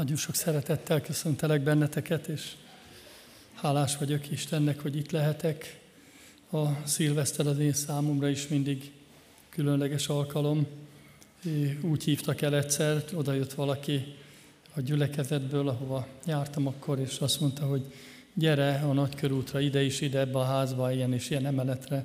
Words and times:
Nagyon 0.00 0.16
sok 0.16 0.34
szeretettel 0.34 1.00
köszöntelek 1.00 1.60
benneteket, 1.60 2.26
és 2.26 2.52
hálás 3.54 3.96
vagyok 3.96 4.30
Istennek, 4.30 4.80
hogy 4.80 4.96
itt 4.96 5.10
lehetek. 5.10 5.80
A 6.50 6.86
szilveszter 6.86 7.46
az 7.46 7.58
én 7.58 7.72
számomra 7.72 8.28
is 8.28 8.48
mindig 8.48 8.92
különleges 9.48 10.08
alkalom. 10.08 10.66
Úgy 11.82 12.04
hívtak 12.04 12.40
el 12.40 12.56
egyszer, 12.56 13.04
oda 13.14 13.32
jött 13.32 13.52
valaki 13.52 14.14
a 14.74 14.80
gyülekezetből, 14.80 15.68
ahova 15.68 16.06
jártam 16.26 16.66
akkor, 16.66 16.98
és 16.98 17.18
azt 17.18 17.40
mondta, 17.40 17.66
hogy 17.66 17.92
gyere 18.34 18.74
a 18.74 18.92
nagykörútra, 18.92 19.60
ide 19.60 19.82
is, 19.82 20.00
ide 20.00 20.18
ebbe 20.18 20.38
a 20.38 20.44
házba, 20.44 20.92
ilyen 20.92 21.12
és 21.12 21.30
ilyen 21.30 21.46
emeletre, 21.46 22.04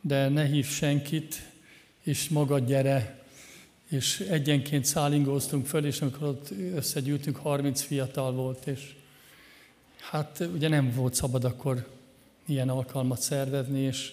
de 0.00 0.28
ne 0.28 0.44
hív 0.44 0.66
senkit, 0.66 1.50
és 2.02 2.28
magad 2.28 2.66
gyere, 2.66 3.18
és 3.88 4.20
egyenként 4.20 4.84
szállingóztunk 4.84 5.66
föl, 5.66 5.84
és 5.86 6.00
amikor 6.00 6.28
ott 6.28 6.50
összegyűltünk, 6.74 7.36
30 7.36 7.82
fiatal 7.82 8.32
volt, 8.32 8.66
és 8.66 8.94
hát 10.00 10.48
ugye 10.54 10.68
nem 10.68 10.92
volt 10.94 11.14
szabad 11.14 11.44
akkor 11.44 11.88
ilyen 12.46 12.68
alkalmat 12.68 13.20
szervezni, 13.20 13.80
és 13.80 14.12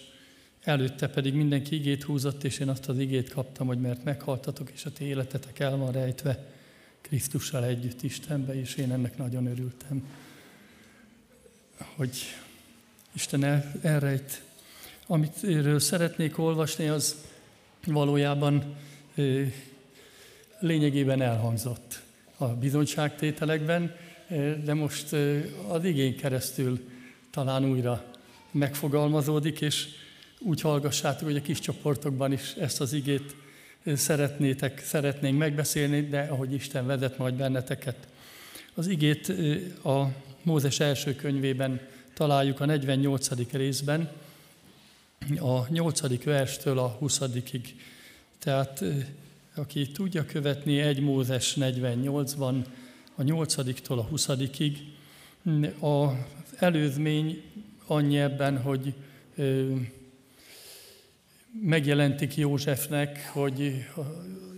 előtte 0.62 1.08
pedig 1.08 1.34
mindenki 1.34 1.74
igét 1.74 2.02
húzott, 2.02 2.44
és 2.44 2.58
én 2.58 2.68
azt 2.68 2.88
az 2.88 2.98
igét 2.98 3.30
kaptam, 3.30 3.66
hogy 3.66 3.80
mert 3.80 4.04
meghaltatok, 4.04 4.70
és 4.74 4.84
a 4.84 4.92
ti 4.92 5.04
életetek 5.04 5.58
el 5.58 5.76
van 5.76 5.92
rejtve 5.92 6.44
Krisztussal 7.00 7.64
együtt 7.64 8.02
Istenbe, 8.02 8.60
és 8.60 8.74
én 8.74 8.92
ennek 8.92 9.16
nagyon 9.16 9.46
örültem, 9.46 10.08
hogy 11.96 12.16
Isten 13.12 13.44
el, 13.44 13.72
elrejt. 13.82 14.42
Amit 15.06 15.46
szeretnék 15.78 16.38
olvasni, 16.38 16.88
az 16.88 17.16
valójában 17.86 18.76
lényegében 20.58 21.22
elhangzott 21.22 22.00
a 22.36 22.44
bizonyságtételekben, 22.44 23.96
de 24.64 24.74
most 24.74 25.12
az 25.68 25.84
igény 25.84 26.16
keresztül 26.16 26.88
talán 27.30 27.64
újra 27.64 28.04
megfogalmazódik, 28.50 29.60
és 29.60 29.88
úgy 30.38 30.60
hallgassátok, 30.60 31.26
hogy 31.26 31.36
a 31.36 31.42
kis 31.42 31.60
csoportokban 31.60 32.32
is 32.32 32.52
ezt 32.52 32.80
az 32.80 32.92
igét 32.92 33.36
szeretnétek, 33.94 34.82
szeretnénk 34.84 35.38
megbeszélni, 35.38 36.00
de 36.00 36.20
ahogy 36.20 36.52
Isten 36.52 36.86
vezet 36.86 37.18
majd 37.18 37.34
benneteket. 37.34 37.96
Az 38.74 38.86
igét 38.86 39.32
a 39.84 40.06
Mózes 40.42 40.80
első 40.80 41.14
könyvében 41.14 41.80
találjuk 42.14 42.60
a 42.60 42.64
48. 42.64 43.52
részben, 43.52 44.10
a 45.38 45.68
8. 45.68 46.24
verstől 46.24 46.78
a 46.78 46.88
20 46.88 47.20
tehát 48.38 48.84
aki 49.54 49.90
tudja 49.90 50.24
követni 50.24 50.80
egy 50.80 51.00
Mózes 51.00 51.56
48-ban, 51.60 52.64
a 53.14 53.22
8-tól 53.22 53.98
a 53.98 54.08
20-ig, 54.08 54.76
a 55.82 56.26
előzmény 56.58 57.42
annyi 57.86 58.18
ebben, 58.18 58.62
hogy 58.62 58.94
megjelentik 61.62 62.36
Józsefnek, 62.36 63.30
hogy 63.32 63.84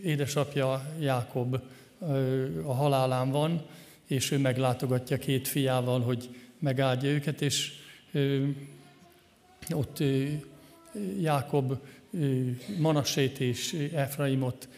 édesapja 0.04 0.92
Jákob 1.00 1.60
a 2.62 2.72
halálán 2.74 3.30
van, 3.30 3.62
és 4.06 4.30
ő 4.30 4.38
meglátogatja 4.38 5.18
két 5.18 5.48
fiával, 5.48 6.00
hogy 6.00 6.28
megáldja 6.58 7.10
őket, 7.10 7.42
és 7.42 7.72
ott 9.70 10.02
Jákob 11.20 11.78
Manasét 12.78 13.40
és 13.40 13.88
Efraimot 13.92 14.68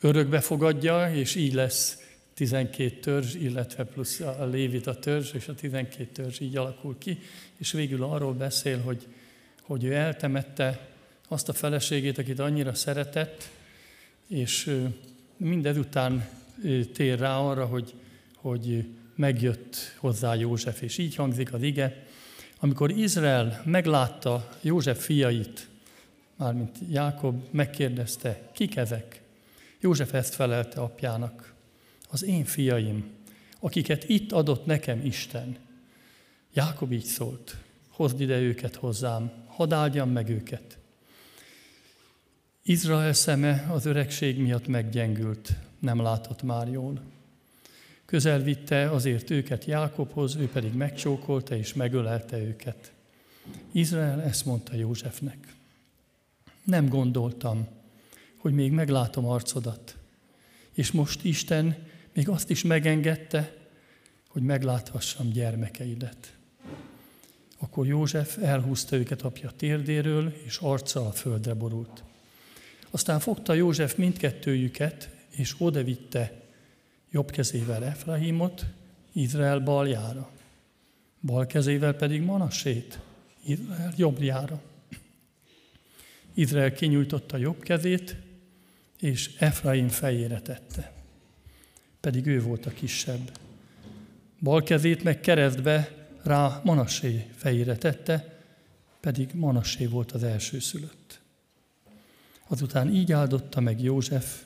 örökbe 0.00 0.40
fogadja, 0.40 1.14
és 1.14 1.34
így 1.34 1.54
lesz 1.54 1.98
12 2.34 2.90
törzs, 3.00 3.34
illetve 3.34 3.84
plusz 3.84 4.20
a 4.20 4.46
Lévita 4.50 4.98
törzs, 4.98 5.32
és 5.32 5.48
a 5.48 5.54
12 5.54 6.08
törzs 6.12 6.40
így 6.40 6.56
alakul 6.56 6.98
ki, 6.98 7.18
és 7.56 7.72
végül 7.72 8.02
arról 8.02 8.32
beszél, 8.32 8.80
hogy, 8.80 9.06
hogy 9.62 9.84
ő 9.84 9.92
eltemette 9.92 10.88
azt 11.28 11.48
a 11.48 11.52
feleségét, 11.52 12.18
akit 12.18 12.38
annyira 12.38 12.74
szeretett, 12.74 13.48
és 14.26 14.76
mindezután 15.36 16.28
tér 16.92 17.18
rá 17.18 17.38
arra, 17.38 17.66
hogy, 17.66 17.94
hogy 18.36 18.84
megjött 19.14 19.94
hozzá 19.96 20.34
József, 20.34 20.82
és 20.82 20.98
így 20.98 21.14
hangzik 21.14 21.52
az 21.52 21.62
ige. 21.62 22.06
Amikor 22.58 22.90
Izrael 22.90 23.62
meglátta 23.64 24.48
József 24.60 25.04
fiait, 25.04 25.69
mármint 26.40 26.78
Jákob 26.90 27.44
megkérdezte, 27.50 28.50
kik 28.52 28.76
ezek? 28.76 29.22
József 29.80 30.14
ezt 30.14 30.34
felelte 30.34 30.80
apjának, 30.80 31.54
az 32.10 32.24
én 32.24 32.44
fiaim, 32.44 33.10
akiket 33.58 34.08
itt 34.08 34.32
adott 34.32 34.66
nekem 34.66 35.04
Isten. 35.04 35.56
Jákob 36.52 36.92
így 36.92 37.04
szólt, 37.04 37.56
hozd 37.88 38.20
ide 38.20 38.38
őket 38.38 38.74
hozzám, 38.74 39.32
hadd 39.46 39.72
áldjam 39.72 40.10
meg 40.10 40.28
őket. 40.28 40.78
Izrael 42.62 43.12
szeme 43.12 43.66
az 43.70 43.84
öregség 43.86 44.38
miatt 44.38 44.66
meggyengült, 44.66 45.52
nem 45.78 46.02
látott 46.02 46.42
már 46.42 46.68
jól. 46.68 47.00
Közel 48.04 48.42
vitte 48.42 48.90
azért 48.90 49.30
őket 49.30 49.64
Jákobhoz, 49.64 50.36
ő 50.36 50.48
pedig 50.48 50.72
megcsókolta 50.72 51.56
és 51.56 51.74
megölelte 51.74 52.38
őket. 52.38 52.92
Izrael 53.72 54.22
ezt 54.22 54.44
mondta 54.44 54.74
Józsefnek. 54.74 55.58
Nem 56.64 56.88
gondoltam, 56.88 57.66
hogy 58.36 58.52
még 58.52 58.72
meglátom 58.72 59.26
arcodat. 59.26 59.96
És 60.72 60.90
most 60.92 61.24
Isten 61.24 61.76
még 62.14 62.28
azt 62.28 62.50
is 62.50 62.62
megengedte, 62.62 63.56
hogy 64.28 64.42
megláthassam 64.42 65.30
gyermekeidet. 65.30 66.34
Akkor 67.58 67.86
József 67.86 68.38
elhúzta 68.38 68.96
őket 68.96 69.22
apja 69.22 69.50
térdéről, 69.56 70.34
és 70.44 70.58
arccal 70.58 71.06
a 71.06 71.12
földre 71.12 71.54
borult. 71.54 72.02
Aztán 72.90 73.20
fogta 73.20 73.54
József 73.54 73.96
mindkettőjüket, 73.96 75.10
és 75.30 75.54
odavitte 75.58 76.42
jobb 77.10 77.30
kezével 77.30 77.84
Efraimot, 77.84 78.64
Izrael 79.12 79.58
baljára, 79.58 80.30
bal 81.20 81.46
kezével 81.46 81.94
pedig 81.94 82.22
Manassét, 82.22 82.98
Izrael 83.44 83.92
jobbjára. 83.96 84.60
Izrael 86.34 86.72
kinyújtotta 86.72 87.36
jobb 87.36 87.62
kezét, 87.62 88.16
és 89.00 89.30
Efraim 89.38 89.88
fejére 89.88 90.40
tette. 90.40 90.92
Pedig 92.00 92.26
ő 92.26 92.42
volt 92.42 92.66
a 92.66 92.70
kisebb. 92.70 93.38
Bal 94.40 94.62
kezét 94.62 95.02
meg 95.02 95.20
keresztbe 95.20 96.08
rá 96.22 96.60
Manassé 96.64 97.26
fejére 97.36 97.76
tette, 97.76 98.38
pedig 99.00 99.30
Manassé 99.34 99.86
volt 99.86 100.12
az 100.12 100.22
első 100.22 100.58
szülött. 100.58 101.20
Azután 102.48 102.94
így 102.94 103.12
áldotta 103.12 103.60
meg 103.60 103.82
József, 103.82 104.42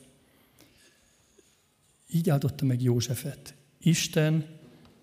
így 2.12 2.30
áldotta 2.30 2.64
meg 2.64 2.82
Józsefet. 2.82 3.54
Isten, 3.78 4.46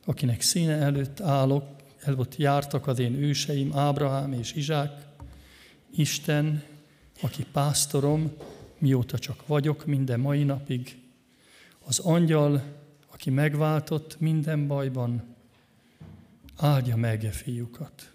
akinek 0.05 0.41
színe 0.41 0.75
előtt 0.75 1.19
állok, 1.19 1.65
előtt 1.99 2.35
jártak 2.35 2.87
az 2.87 2.99
én 2.99 3.13
őseim, 3.13 3.77
Ábrahám 3.77 4.33
és 4.33 4.53
Izsák, 4.53 5.10
Isten, 5.95 6.63
aki 7.21 7.45
pásztorom, 7.51 8.31
mióta 8.77 9.19
csak 9.19 9.47
vagyok, 9.47 9.85
minden 9.85 10.19
mai 10.19 10.43
napig. 10.43 10.99
Az 11.85 11.99
angyal, 11.99 12.63
aki 13.11 13.29
megváltott 13.29 14.19
minden 14.19 14.67
bajban, 14.67 15.23
áldja 16.55 16.95
meg 16.95 17.25
e 17.25 17.31
fiúkat. 17.31 18.11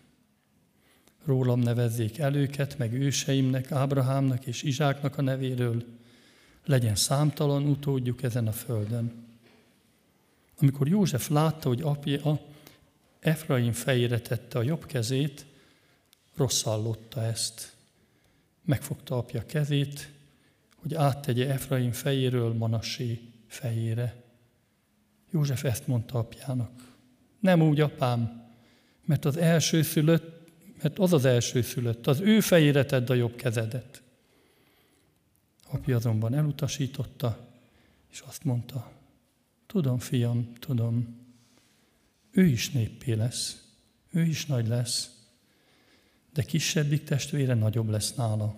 Rólam 1.25 1.61
nevezzék 1.61 2.19
előket, 2.19 2.79
meg 2.79 2.93
őseimnek, 2.93 3.73
Ábrahámnak 3.73 4.47
és 4.47 4.63
Izsáknak 4.63 5.19
a 5.19 5.23
nevéről, 5.23 5.85
legyen 6.65 6.95
számtalan 6.95 7.67
utódjuk 7.67 8.23
ezen 8.23 8.47
a 8.47 8.53
földön. 8.53 9.13
Amikor 10.59 10.89
József 10.89 11.29
látta, 11.29 11.69
hogy 11.69 11.81
apja 11.83 12.41
Efraim 13.21 13.73
fejére 13.73 14.21
tette 14.21 14.59
a 14.59 14.63
jobb 14.63 14.87
kezét, 14.87 15.47
rosszallotta 16.37 17.23
ezt. 17.23 17.76
Megfogta 18.67 19.17
apja 19.17 19.47
kezét, 19.47 20.11
hogy 20.77 20.95
áttegye 20.95 21.51
Efraim 21.51 21.93
fejéről 21.93 22.53
Manassé 22.53 23.21
fejére. 23.47 24.23
József 25.31 25.65
ezt 25.65 25.87
mondta 25.87 26.19
apjának. 26.19 26.95
Nem 27.41 27.63
úgy, 27.63 27.81
apám, 27.81 28.47
mert 29.05 29.25
az 29.25 29.37
első 29.37 29.83
szülött, 29.83 30.51
mert 30.83 30.99
az 30.99 31.13
az 31.13 31.25
első 31.25 31.63
szülött, 31.63 32.07
az 32.07 32.21
ő 32.21 32.41
fejére 32.41 32.85
tedd 32.85 33.11
a 33.11 33.15
jobb 33.15 33.37
kezedet. 33.37 34.03
Apja 35.69 35.97
azonban 35.97 36.35
elutasította, 36.35 37.49
és 38.11 38.21
azt 38.21 38.45
mondta, 38.45 38.93
tudom, 39.67 39.99
fiam, 39.99 40.53
tudom, 40.59 41.25
ő 42.31 42.47
is 42.47 42.71
néppé 42.71 43.13
lesz, 43.13 43.65
ő 44.11 44.23
is 44.23 44.47
nagy 44.47 44.67
lesz, 44.67 45.16
de 46.37 46.43
kisebbik 46.43 47.05
testvére 47.05 47.55
nagyobb 47.55 47.89
lesz 47.89 48.15
nála 48.15 48.57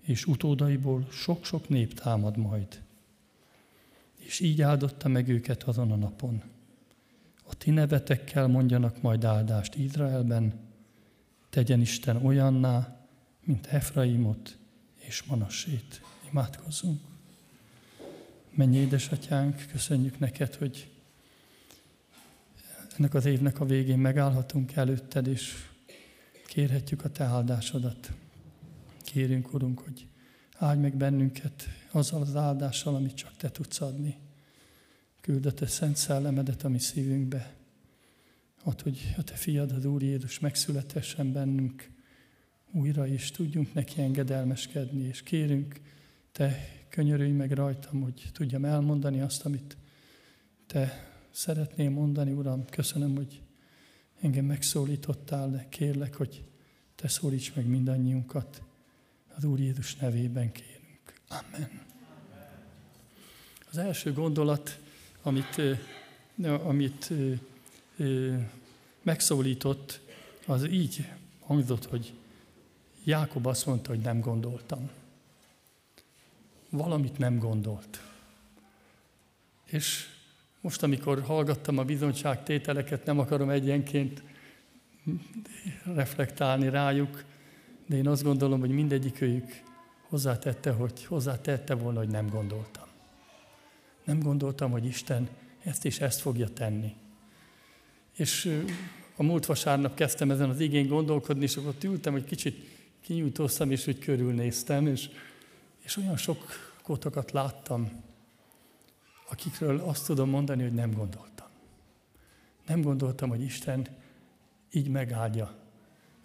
és 0.00 0.26
utódaiból 0.26 1.06
sok-sok 1.10 1.68
nép 1.68 2.00
támad 2.00 2.36
majd. 2.36 2.82
és 4.16 4.40
így 4.40 4.62
áldotta 4.62 5.08
meg 5.08 5.28
őket 5.28 5.62
azon 5.62 5.92
a 5.92 5.96
napon. 5.96 6.42
A 7.44 7.54
ti 7.54 7.70
nevetekkel 7.70 8.46
mondjanak 8.46 9.02
majd 9.02 9.24
áldást 9.24 9.74
Izraelben, 9.74 10.60
tegyen 11.50 11.80
Isten 11.80 12.16
olyanná, 12.16 13.06
mint 13.44 13.66
Efraimot 13.66 14.58
és 14.94 15.22
Manassét. 15.22 16.02
Imádkozzunk. 16.30 17.00
Mennyi 18.50 18.76
édesatyánk, 18.76 19.66
köszönjük 19.72 20.18
neked, 20.18 20.54
hogy 20.54 20.90
ennek 22.96 23.14
az 23.14 23.24
évnek 23.24 23.60
a 23.60 23.64
végén 23.64 23.98
megállhatunk 23.98 24.72
előtted, 24.72 25.26
és 25.26 25.67
kérhetjük 26.48 27.04
a 27.04 27.10
te 27.10 27.24
áldásodat. 27.24 28.12
Kérünk, 29.04 29.54
Urunk, 29.54 29.78
hogy 29.78 30.06
áldj 30.56 30.80
meg 30.80 30.96
bennünket 30.96 31.68
azzal 31.90 32.20
az 32.20 32.36
áldással, 32.36 32.94
amit 32.94 33.14
csak 33.14 33.36
te 33.36 33.50
tudsz 33.50 33.80
adni. 33.80 34.16
Küld 35.20 35.46
a 35.46 35.52
te 35.52 35.66
szent 35.66 35.96
szellemedet 35.96 36.64
a 36.64 36.68
mi 36.68 36.78
szívünkbe. 36.78 37.54
Add, 38.62 38.82
hogy 38.82 39.14
a 39.16 39.22
te 39.22 39.34
fiad, 39.34 39.72
az 39.72 39.84
Úr 39.84 40.02
Jézus 40.02 40.38
megszületessen 40.38 41.32
bennünk 41.32 41.90
újra, 42.72 43.06
és 43.06 43.30
tudjunk 43.30 43.74
neki 43.74 44.00
engedelmeskedni, 44.00 45.04
és 45.04 45.22
kérünk, 45.22 45.80
te 46.32 46.68
könyörülj 46.88 47.32
meg 47.32 47.52
rajtam, 47.52 48.00
hogy 48.02 48.30
tudjam 48.32 48.64
elmondani 48.64 49.20
azt, 49.20 49.44
amit 49.44 49.76
te 50.66 51.08
szeretném 51.30 51.92
mondani, 51.92 52.32
Uram. 52.32 52.64
Köszönöm, 52.64 53.16
hogy 53.16 53.42
engem 54.20 54.44
megszólítottál, 54.44 55.50
de 55.50 55.66
kérlek, 55.68 56.14
hogy 56.14 56.44
te 56.94 57.08
szólíts 57.08 57.54
meg 57.54 57.66
mindannyiunkat. 57.66 58.62
Az 59.36 59.44
Úr 59.44 59.58
Jézus 59.58 59.96
nevében 59.96 60.52
kérünk. 60.52 61.12
Amen. 61.28 61.86
Az 63.70 63.78
első 63.78 64.12
gondolat, 64.12 64.78
amit, 65.22 65.62
amit 66.42 67.12
megszólított, 69.02 70.00
az 70.46 70.64
így 70.64 71.08
hangzott, 71.40 71.84
hogy 71.84 72.14
Jákob 73.04 73.46
azt 73.46 73.66
mondta, 73.66 73.90
hogy 73.90 74.00
nem 74.00 74.20
gondoltam. 74.20 74.90
Valamit 76.68 77.18
nem 77.18 77.38
gondolt. 77.38 78.02
És 79.64 80.06
most, 80.68 80.82
amikor 80.82 81.22
hallgattam 81.22 81.78
a 81.78 81.84
bizonyságtételeket, 81.84 83.04
nem 83.04 83.18
akarom 83.18 83.50
egyenként 83.50 84.22
reflektálni 85.84 86.68
rájuk, 86.68 87.24
de 87.86 87.96
én 87.96 88.08
azt 88.08 88.22
gondolom, 88.22 88.60
hogy 88.60 88.70
mindegyik 88.70 89.20
őjük 89.20 89.62
hozzátette, 90.08 90.70
hogy 90.70 91.04
hozzátette 91.04 91.74
volna, 91.74 91.98
hogy 91.98 92.08
nem 92.08 92.28
gondoltam. 92.28 92.84
Nem 94.04 94.18
gondoltam, 94.18 94.70
hogy 94.70 94.84
Isten 94.84 95.28
ezt 95.64 95.84
és 95.84 96.00
ezt 96.00 96.20
fogja 96.20 96.48
tenni. 96.48 96.94
És 98.16 98.62
a 99.16 99.22
múlt 99.22 99.46
vasárnap 99.46 99.94
kezdtem 99.94 100.30
ezen 100.30 100.50
az 100.50 100.60
igény 100.60 100.88
gondolkodni, 100.88 101.42
és 101.42 101.56
akkor 101.56 101.74
ültem, 101.82 102.12
hogy 102.12 102.24
kicsit 102.24 102.68
kinyújtóztam, 103.00 103.70
és 103.70 103.86
úgy 103.86 103.98
körülnéztem, 103.98 104.86
és, 104.86 105.08
és 105.80 105.96
olyan 105.96 106.16
sok 106.16 106.46
kotokat 106.82 107.30
láttam, 107.30 108.06
akikről 109.28 109.80
azt 109.80 110.06
tudom 110.06 110.28
mondani, 110.28 110.62
hogy 110.62 110.74
nem 110.74 110.92
gondoltam. 110.92 111.46
Nem 112.66 112.80
gondoltam, 112.80 113.28
hogy 113.28 113.42
Isten 113.42 113.86
így 114.72 114.88
megáldja 114.88 115.54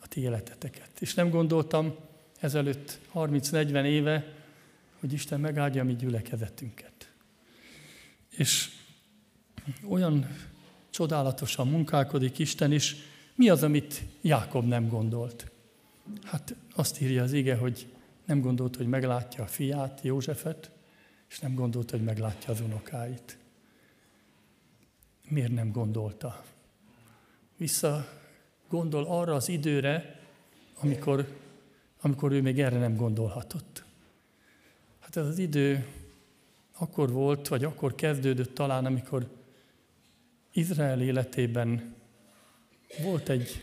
a 0.02 0.08
ti 0.08 0.22
életeteket. 0.22 0.90
És 1.00 1.14
nem 1.14 1.30
gondoltam 1.30 1.96
ezelőtt 2.40 3.00
30-40 3.14 3.84
éve, 3.84 4.34
hogy 5.00 5.14
Isten 5.14 5.40
megáldja 5.40 5.82
a 5.82 5.86
mi 5.86 5.96
gyülekezetünket. 5.96 7.12
És 8.30 8.70
olyan 9.88 10.28
csodálatosan 10.90 11.68
munkálkodik 11.68 12.40
Isten 12.40 12.72
is. 12.72 12.96
Mi 13.36 13.50
az, 13.50 13.64
amit 13.64 14.04
Jákob 14.22 14.66
nem 14.66 14.88
gondolt? 14.88 15.52
Hát 16.24 16.56
azt 16.76 17.02
írja 17.02 17.24
az 17.24 17.34
ige, 17.34 17.56
hogy 17.56 17.88
nem 18.26 18.42
gondolt, 18.42 18.76
hogy 18.76 18.88
meglátja 18.88 19.44
a 19.44 19.48
fiát, 19.48 20.00
Józsefet, 20.04 20.72
és 21.34 21.40
nem 21.40 21.56
gondolt, 21.56 21.92
hogy 21.92 22.04
meglátja 22.04 22.54
az 22.54 22.62
unokáit. 22.62 23.38
Miért 25.30 25.52
nem 25.52 25.72
gondolta? 25.72 26.44
Vissza 27.58 28.08
gondol 28.70 29.06
arra 29.06 29.34
az 29.34 29.50
időre, 29.50 30.20
amikor, 30.80 31.38
amikor 32.02 32.32
ő 32.32 32.42
még 32.42 32.60
erre 32.60 32.78
nem 32.78 32.96
gondolhatott. 32.96 33.84
Hát 35.00 35.16
ez 35.16 35.26
az 35.26 35.38
idő 35.38 35.88
akkor 36.78 37.12
volt, 37.12 37.48
vagy 37.48 37.64
akkor 37.64 37.96
kezdődött 37.96 38.56
talán, 38.56 38.86
amikor 38.86 39.30
Izrael 40.52 41.02
életében 41.02 41.96
volt 43.04 43.30
egy, 43.30 43.62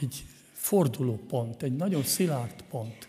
egy 0.00 0.24
fordulópont, 0.52 1.62
egy 1.62 1.76
nagyon 1.76 2.02
szilárd 2.02 2.62
pont. 2.70 3.08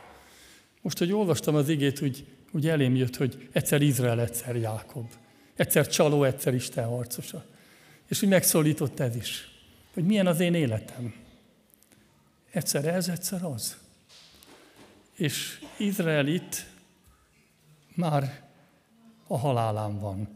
Most, 0.81 0.97
hogy 0.97 1.11
olvastam 1.11 1.55
az 1.55 1.69
igét, 1.69 2.01
úgy, 2.01 2.32
úgy 2.53 2.67
elém 2.67 2.95
jött, 2.95 3.15
hogy 3.15 3.49
egyszer 3.51 3.81
Izrael, 3.81 4.21
egyszer 4.21 4.55
Jákob. 4.55 5.11
Egyszer 5.55 5.87
csaló, 5.87 6.23
egyszer 6.23 6.53
Isten 6.53 6.85
harcosa. 6.85 7.45
És 8.07 8.21
úgy 8.21 8.29
megszólított 8.29 8.99
ez 8.99 9.15
is, 9.15 9.47
hogy 9.93 10.05
milyen 10.05 10.27
az 10.27 10.39
én 10.39 10.53
életem. 10.53 11.13
Egyszer 12.51 12.85
ez, 12.85 13.07
egyszer 13.07 13.43
az. 13.43 13.77
És 15.13 15.59
Izrael 15.77 16.27
itt 16.27 16.65
már 17.95 18.41
a 19.27 19.37
halálán 19.37 19.99
van. 19.99 20.27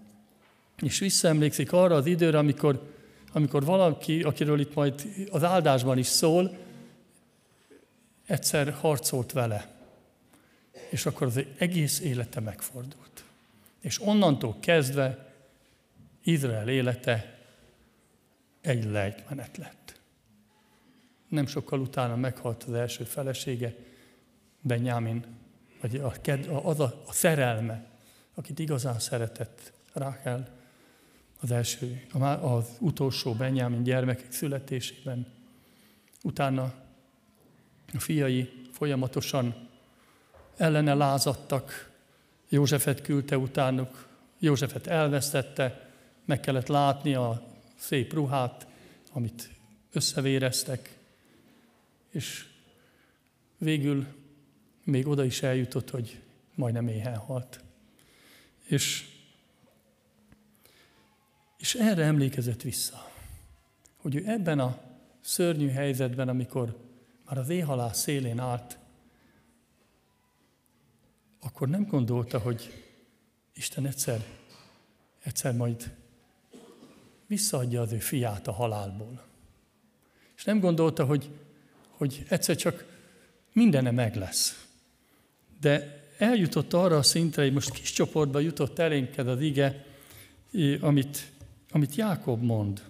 És 0.81 0.99
visszaemlékszik 0.99 1.71
arra 1.71 1.95
az 1.95 2.05
időre, 2.05 2.37
amikor, 2.37 2.93
amikor 3.33 3.65
valaki, 3.65 4.23
akiről 4.23 4.59
itt 4.59 4.73
majd 4.73 5.07
az 5.31 5.43
áldásban 5.43 5.97
is 5.97 6.07
szól, 6.07 6.57
egyszer 8.25 8.73
harcolt 8.73 9.31
vele, 9.31 9.76
és 10.89 11.05
akkor 11.05 11.27
az 11.27 11.39
egész 11.57 11.99
élete 11.99 12.39
megfordult. 12.39 13.23
És 13.79 14.01
onnantól 14.01 14.57
kezdve 14.59 15.33
Izrael 16.23 16.69
élete 16.69 17.39
egy 18.61 18.83
lejtmenet 18.83 19.57
lett. 19.57 19.99
Nem 21.27 21.45
sokkal 21.45 21.79
utána 21.79 22.15
meghalt 22.15 22.63
az 22.63 22.73
első 22.73 23.03
felesége, 23.03 23.75
Benyámin, 24.61 25.25
vagy 25.81 25.95
a, 25.95 26.13
az 26.63 26.79
a, 26.79 27.03
a 27.07 27.13
szerelme, 27.13 27.85
akit 28.33 28.59
igazán 28.59 28.99
szeretett 28.99 29.73
Rákel, 29.93 30.55
az 31.41 31.51
első, 31.51 32.05
az 32.41 32.65
utolsó 32.79 33.33
Benyámin 33.33 33.83
gyermekek 33.83 34.31
születésében. 34.31 35.27
Utána 36.23 36.73
a 37.93 37.99
fiai 37.99 38.49
folyamatosan 38.71 39.66
ellene 40.57 40.93
lázadtak, 40.93 41.91
Józsefet 42.49 43.01
küldte 43.01 43.37
utánuk, 43.37 44.07
Józsefet 44.39 44.87
elvesztette, 44.87 45.89
meg 46.25 46.39
kellett 46.39 46.67
látni 46.67 47.13
a 47.13 47.43
szép 47.75 48.13
ruhát, 48.13 48.67
amit 49.11 49.49
összevéreztek, 49.91 50.97
és 52.09 52.45
végül 53.57 54.05
még 54.83 55.07
oda 55.07 55.23
is 55.23 55.41
eljutott, 55.41 55.89
hogy 55.89 56.21
majdnem 56.55 56.87
éhen 56.87 57.17
halt. 57.17 57.59
És, 58.63 59.05
és 61.57 61.75
erre 61.75 62.03
emlékezett 62.03 62.61
vissza, 62.61 63.11
hogy 63.97 64.15
ő 64.15 64.23
ebben 64.25 64.59
a 64.59 64.79
szörnyű 65.21 65.69
helyzetben, 65.69 66.29
amikor 66.29 66.77
már 67.25 67.37
az 67.37 67.49
éhalás 67.49 67.97
szélén 67.97 68.39
állt, 68.39 68.77
akkor 71.39 71.67
nem 71.67 71.85
gondolta, 71.85 72.39
hogy 72.39 72.83
Isten 73.53 73.85
egyszer, 73.85 74.25
egyszer 75.23 75.53
majd 75.53 75.93
visszaadja 77.27 77.81
az 77.81 77.91
ő 77.91 77.99
fiát 77.99 78.47
a 78.47 78.51
halálból. 78.51 79.25
És 80.35 80.43
nem 80.43 80.59
gondolta, 80.59 81.05
hogy, 81.05 81.29
hogy 81.89 82.25
egyszer 82.29 82.55
csak 82.55 82.85
mindene 83.53 83.91
meg 83.91 84.15
lesz. 84.15 84.65
De 85.59 86.05
eljutott 86.17 86.73
arra 86.73 86.97
a 86.97 87.03
szintre, 87.03 87.41
hogy 87.43 87.53
most 87.53 87.71
kis 87.71 87.91
csoportba 87.91 88.39
jutott 88.39 88.79
elénked 88.79 89.27
az 89.27 89.41
ige, 89.41 89.85
amit, 90.79 91.31
amit 91.71 91.95
Jákob 91.95 92.43
mond. 92.43 92.83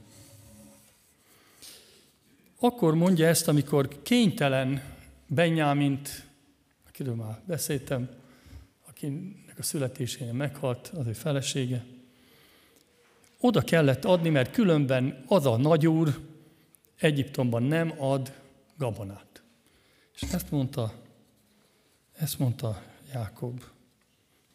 Akkor 2.60 2.96
mondja 2.96 3.27
ezt, 3.27 3.48
amikor 3.48 4.01
kénytelen 4.01 4.96
Benyámint, 5.27 6.25
akiről 6.88 7.16
már 7.16 7.42
beszéltem, 7.46 8.10
akinek 8.98 9.60
a 9.60 9.63
születésén 9.63 10.34
meghalt 10.34 10.88
az 10.88 11.08
ő 11.08 11.13
felesége, 11.13 11.86
oda 13.39 13.62
kellett 13.62 14.06
adni, 14.06 14.30
mert 14.30 14.51
különben 14.51 15.24
az 15.27 15.46
a 15.46 15.58
nagyúr 15.58 16.20
Egyiptomban 17.00 17.63
nem 17.63 17.94
ad 18.01 18.34
gabonát. 18.77 19.44
És 20.13 20.22
ezt 20.22 20.51
mondta, 20.51 20.94
ezt 22.13 22.39
mondta 22.39 22.84
Jákob, 23.13 23.63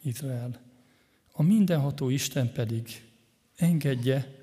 Izrael. 0.03 0.61
A 1.33 1.43
mindenható 1.43 2.09
Isten 2.09 2.53
pedig 2.53 3.03
engedje, 3.57 4.35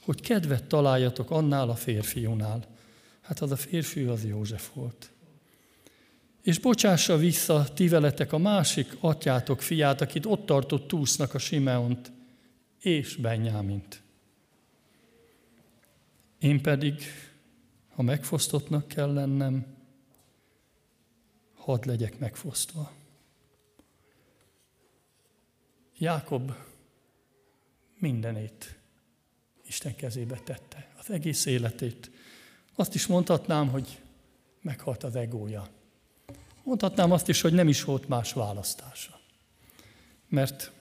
hogy 0.00 0.20
kedvet 0.20 0.64
találjatok 0.64 1.30
annál 1.30 1.68
a 1.68 1.74
férfiúnál. 1.74 2.64
Hát 3.20 3.40
az 3.40 3.50
a 3.50 3.56
férfi 3.56 4.02
az 4.02 4.24
József 4.24 4.72
volt. 4.74 5.12
És 6.48 6.58
bocsássa 6.58 7.16
vissza 7.16 7.72
ti 7.74 7.88
veletek 7.88 8.32
a 8.32 8.38
másik 8.38 8.96
atyátok 9.00 9.62
fiát, 9.62 10.00
akit 10.00 10.26
ott 10.26 10.46
tartott 10.46 10.88
túsznak 10.88 11.34
a 11.34 11.38
Simeont, 11.38 12.12
és 12.80 13.16
Benyámint. 13.16 14.02
Én 16.38 16.62
pedig, 16.62 17.02
ha 17.88 18.02
megfosztottnak 18.02 18.88
kell 18.88 19.12
lennem, 19.12 19.66
hadd 21.54 21.86
legyek 21.86 22.18
megfosztva. 22.18 22.92
Jákob 25.98 26.52
mindenét 27.98 28.78
Isten 29.66 29.94
kezébe 29.94 30.38
tette, 30.44 30.92
az 30.98 31.10
egész 31.10 31.46
életét. 31.46 32.10
Azt 32.74 32.94
is 32.94 33.06
mondhatnám, 33.06 33.68
hogy 33.68 34.00
meghalt 34.60 35.04
az 35.04 35.16
egója. 35.16 35.76
Mondhatnám 36.68 37.12
azt 37.12 37.28
is, 37.28 37.40
hogy 37.40 37.52
nem 37.52 37.68
is 37.68 37.84
volt 37.84 38.08
más 38.08 38.32
választása. 38.32 39.20
Mert 40.28 40.72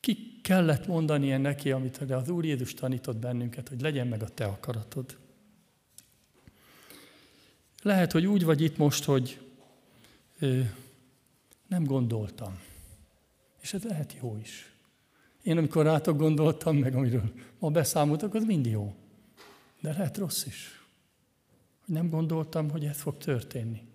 ki 0.00 0.40
kellett 0.42 0.86
mondani 0.86 1.36
neki, 1.36 1.70
amit 1.70 1.96
az 1.96 2.28
Úr 2.28 2.44
Jézus 2.44 2.74
tanított 2.74 3.16
bennünket, 3.16 3.68
hogy 3.68 3.80
legyen 3.80 4.06
meg 4.06 4.22
a 4.22 4.28
te 4.28 4.44
akaratod. 4.44 5.16
Lehet, 7.82 8.12
hogy 8.12 8.26
úgy 8.26 8.44
vagy 8.44 8.60
itt 8.60 8.76
most, 8.76 9.04
hogy 9.04 9.40
ö, 10.38 10.60
nem 11.66 11.84
gondoltam. 11.84 12.60
És 13.60 13.74
ez 13.74 13.82
lehet 13.82 14.16
jó 14.20 14.36
is. 14.40 14.72
Én 15.42 15.58
amikor 15.58 15.84
rátok 15.84 16.16
gondoltam, 16.16 16.76
meg 16.76 16.94
amiről 16.94 17.32
ma 17.58 17.70
beszámoltak, 17.70 18.34
az 18.34 18.44
mind 18.44 18.66
jó. 18.66 18.94
De 19.80 19.92
lehet 19.92 20.16
rossz 20.16 20.46
is. 20.46 20.86
Hogy 21.84 21.94
nem 21.94 22.08
gondoltam, 22.08 22.70
hogy 22.70 22.84
ez 22.84 23.00
fog 23.00 23.18
történni. 23.18 23.94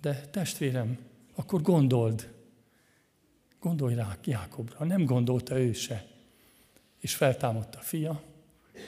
De 0.00 0.20
testvérem, 0.30 0.98
akkor 1.34 1.62
gondold. 1.62 2.34
Gondolj 3.60 3.94
rá 3.94 4.16
Jákobra. 4.24 4.84
Nem 4.84 5.04
gondolta 5.04 5.58
ő 5.58 5.72
se. 5.72 6.06
És 6.98 7.14
feltámadta 7.14 7.78
a 7.78 7.82
fia, 7.82 8.22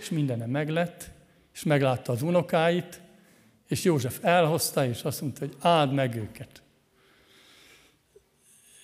és 0.01 0.11
mindenem 0.11 0.51
meglett, 0.51 1.11
és 1.53 1.63
meglátta 1.63 2.13
az 2.13 2.23
unokáit, 2.23 3.01
és 3.67 3.85
József 3.85 4.25
elhozta, 4.25 4.87
és 4.87 5.03
azt 5.03 5.21
mondta, 5.21 5.45
hogy 5.47 5.57
áld 5.61 5.93
meg 5.93 6.17
őket. 6.17 6.63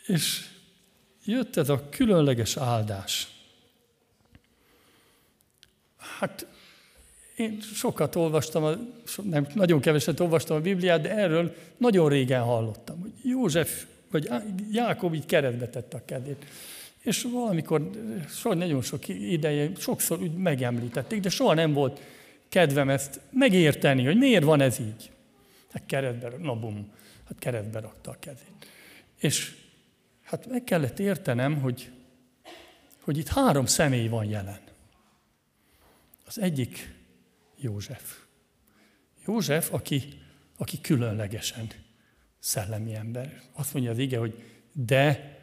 És 0.07 0.51
jött 1.25 1.57
ez 1.57 1.69
a 1.69 1.89
különleges 1.89 2.57
áldás. 2.57 3.29
Hát 5.97 6.47
én 7.37 7.61
sokat 7.61 8.15
olvastam, 8.15 8.91
nem, 9.23 9.47
nagyon 9.55 9.81
keveset 9.81 10.21
olvastam 10.21 10.57
a 10.57 10.61
Bibliát, 10.61 11.01
de 11.01 11.11
erről 11.11 11.55
nagyon 11.77 12.09
régen 12.09 12.43
hallottam, 12.43 13.01
hogy 13.01 13.13
József, 13.23 13.85
vagy 14.11 14.29
Jákob 14.71 15.15
így 15.15 15.27
keretbe 15.27 15.69
tette 15.69 15.97
a 15.97 16.03
kezét. 16.05 16.45
És 17.03 17.23
valamikor, 17.33 17.91
so, 18.29 18.55
nagyon 18.55 18.83
sok 18.83 19.09
ideje, 19.09 19.71
sokszor 19.79 20.21
úgy 20.21 20.33
megemlítették, 20.33 21.21
de 21.21 21.29
soha 21.29 21.55
nem 21.55 21.73
volt 21.73 22.01
kedvem 22.49 22.89
ezt 22.89 23.21
megérteni, 23.31 24.05
hogy 24.05 24.17
miért 24.17 24.45
van 24.45 24.61
ez 24.61 24.79
így. 24.79 25.11
Hát 25.73 25.83
keretbe, 25.87 26.33
na 26.39 26.55
bum, 26.55 26.93
hát 27.29 27.39
keretbe 27.39 27.81
rakta 27.81 28.11
a 28.11 28.17
kezét. 28.21 28.67
És 29.19 29.55
hát 30.23 30.47
meg 30.47 30.65
kellett 30.65 30.99
értenem, 30.99 31.61
hogy, 31.61 31.91
hogy 33.01 33.19
itt 33.19 33.29
három 33.29 33.67
személy 33.67 34.09
van 34.09 34.25
jelen. 34.25 34.61
Az 36.27 36.41
egyik 36.41 36.96
József. 37.57 38.19
József, 39.27 39.73
aki, 39.73 40.03
aki 40.57 40.81
különlegesen 40.81 41.67
szellemi 42.39 42.95
ember. 42.95 43.43
Azt 43.53 43.73
mondja 43.73 43.91
az 43.91 43.99
ige, 43.99 44.19
hogy 44.19 44.43
de 44.73 45.37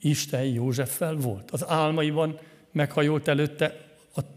Isten 0.00 0.44
Józseffel 0.44 1.14
volt. 1.14 1.50
Az 1.50 1.66
álmaiban 1.66 2.38
meghajolt 2.72 3.28
előtte 3.28 3.88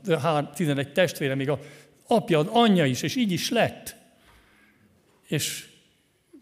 a 0.08 0.50
11 0.50 0.92
testvére, 0.92 1.36
még 1.36 1.50
a 1.50 1.60
apja, 2.08 2.40
az 2.40 2.48
anyja 2.48 2.86
is, 2.86 3.02
és 3.02 3.16
így 3.16 3.32
is 3.32 3.50
lett. 3.50 3.96
És 5.28 5.70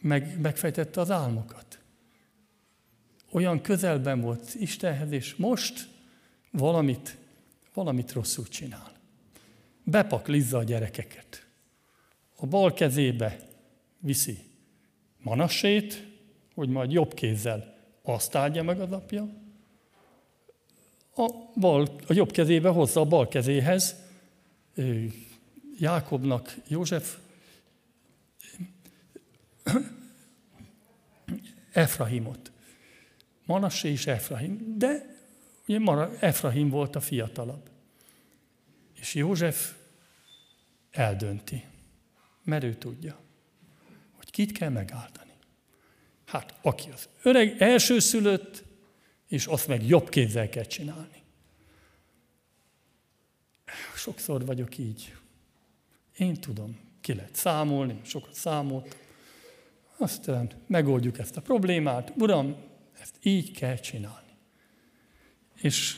meg, 0.02 0.40
megfejtette 0.40 1.02
az 1.02 1.12
álmokat. 1.12 1.80
Olyan 3.32 3.62
közelben 3.62 4.22
volt 4.22 4.56
Istenhez, 4.56 5.12
és 5.12 5.36
most 5.36 5.88
valamit, 6.52 7.18
valamit 7.74 8.12
rosszul 8.12 8.48
csinál. 8.48 8.91
Bepaklizza 9.84 10.58
a 10.58 10.64
gyerekeket. 10.64 11.48
A 12.36 12.46
bal 12.46 12.74
kezébe 12.74 13.40
viszi 14.00 14.38
Manassét, 15.18 16.08
hogy 16.54 16.70
majd 16.70 16.92
jobb 16.92 17.14
kézzel 17.14 17.78
azt 18.02 18.36
áldja 18.36 18.64
meg 18.64 18.80
az 18.82 18.92
apja, 18.92 19.30
a, 21.16 21.30
bal, 21.56 21.88
a 22.08 22.14
jobb 22.14 22.32
kezébe 22.32 22.70
hozza 22.70 23.00
a 23.00 23.06
bal 23.06 23.28
kezéhez 23.28 23.96
Jákobnak 25.80 26.56
József 26.68 27.18
Efrahimot. 31.72 32.52
Manassé 33.46 33.90
és 33.90 34.08
Efrahim. 34.08 34.78
De 34.78 35.16
ugye 35.68 36.08
Efrahim 36.20 36.70
volt 36.70 36.96
a 36.96 37.00
fiatalabb. 37.00 37.71
És 39.02 39.14
József 39.14 39.74
eldönti, 40.92 41.66
mert 42.44 42.64
ő 42.64 42.74
tudja, 42.74 43.20
hogy 44.12 44.32
kit 44.32 44.52
kell 44.52 44.70
megáldani. 44.70 45.34
Hát, 46.26 46.60
aki 46.62 46.90
az 46.90 47.10
öreg 47.24 47.62
elsőszülött, 47.62 48.64
és 49.28 49.46
azt 49.46 49.68
meg 49.68 49.86
jobb 49.86 50.10
kézzel 50.10 50.50
kell 50.50 50.64
csinálni. 50.64 51.24
Sokszor 53.96 54.46
vagyok 54.46 54.78
így. 54.78 55.16
Én 56.18 56.34
tudom, 56.34 56.80
ki 57.02 57.14
lehet 57.14 57.36
számolni, 57.36 58.00
sokat 58.04 58.34
számolt. 58.34 58.98
Aztán 59.98 60.52
megoldjuk 60.68 61.18
ezt 61.18 61.38
a 61.38 61.42
problémát. 61.42 62.14
Uram, 62.18 62.56
ezt 63.00 63.16
így 63.22 63.52
kell 63.52 63.78
csinálni. 63.78 64.32
És 65.56 65.98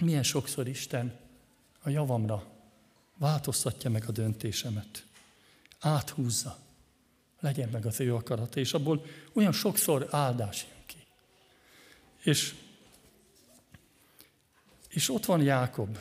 milyen 0.00 0.22
sokszor 0.22 0.68
Isten 0.68 1.19
a 1.82 1.88
javamra 1.88 2.46
változtatja 3.16 3.90
meg 3.90 4.04
a 4.08 4.12
döntésemet. 4.12 5.06
Áthúzza. 5.80 6.58
Legyen 7.40 7.68
meg 7.68 7.86
az 7.86 8.00
ő 8.00 8.14
akarata, 8.14 8.60
és 8.60 8.72
abból 8.72 9.04
olyan 9.32 9.52
sokszor 9.52 10.08
áldás 10.10 10.66
jön 10.68 10.82
ki. 10.86 11.06
És, 12.22 12.54
és 14.88 15.08
ott 15.08 15.24
van 15.24 15.42
Jákob, 15.42 15.98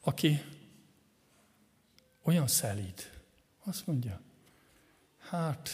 aki 0.00 0.44
olyan 2.22 2.46
szelíd. 2.46 3.10
Azt 3.64 3.86
mondja, 3.86 4.20
hát, 5.18 5.70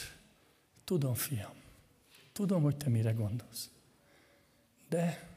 tudom, 0.84 1.14
fiam, 1.14 1.54
tudom, 2.32 2.62
hogy 2.62 2.76
te 2.76 2.88
mire 2.88 3.12
gondolsz. 3.12 3.70
De, 4.88 5.33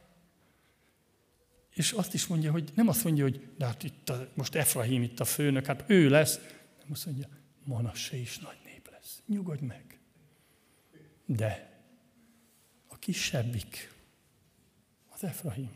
és 1.77 1.91
azt 1.91 2.13
is 2.13 2.27
mondja, 2.27 2.51
hogy 2.51 2.71
nem 2.75 2.87
azt 2.87 3.03
mondja, 3.03 3.23
hogy 3.23 3.49
de 3.57 3.65
hát 3.65 3.83
itt 3.83 4.09
a, 4.09 4.29
most 4.33 4.55
Efraim 4.55 5.01
itt 5.01 5.19
a 5.19 5.25
főnök, 5.25 5.65
hát 5.65 5.83
ő 5.87 6.09
lesz, 6.09 6.37
nem 6.79 6.91
azt 6.91 7.05
mondja, 7.05 7.27
Manasse 7.63 8.17
is 8.17 8.37
nagy 8.37 8.57
nép 8.65 8.89
lesz. 8.91 9.21
Nyugodj 9.25 9.65
meg. 9.65 9.99
De 11.25 11.79
a 12.87 12.97
kisebbik, 12.97 13.93
az 15.09 15.23
Efraim, 15.23 15.71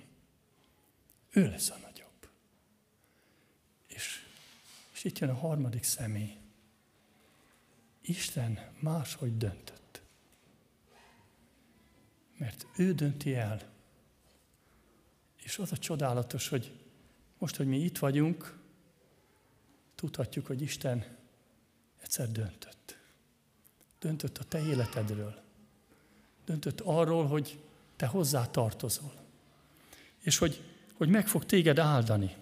ő 1.30 1.50
lesz 1.50 1.70
a 1.70 1.78
nagy. 1.82 1.92
És 5.02 5.08
itt 5.08 5.20
jön 5.20 5.30
a 5.30 5.34
harmadik 5.34 5.84
személy. 5.84 6.38
Isten 8.02 8.60
máshogy 8.80 9.38
döntött. 9.38 10.02
Mert 12.38 12.66
ő 12.78 12.94
dönti 12.94 13.36
el. 13.36 13.71
És 15.44 15.58
az 15.58 15.72
a 15.72 15.78
csodálatos, 15.78 16.48
hogy 16.48 16.72
most, 17.38 17.56
hogy 17.56 17.68
mi 17.68 17.78
itt 17.78 17.98
vagyunk, 17.98 18.58
tudhatjuk, 19.96 20.46
hogy 20.46 20.62
Isten 20.62 21.06
egyszer 22.02 22.32
döntött. 22.32 22.98
Döntött 24.00 24.38
a 24.38 24.44
te 24.44 24.66
életedről. 24.66 25.42
Döntött 26.46 26.80
arról, 26.80 27.28
hogy 27.28 27.60
te 27.96 28.06
hozzá 28.06 28.46
tartozol. 28.46 29.14
És 30.20 30.38
hogy, 30.38 30.64
hogy 30.94 31.10
meg 31.10 31.28
fog 31.28 31.46
téged 31.46 31.80
áldani 31.80 32.36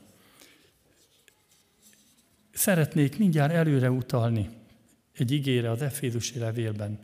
szeretnék 2.59 3.17
mindjárt 3.17 3.53
előre 3.53 3.91
utalni 3.91 4.49
egy 5.13 5.31
igére 5.31 5.71
az 5.71 5.81
Efézusi 5.81 6.39
levélben. 6.39 6.99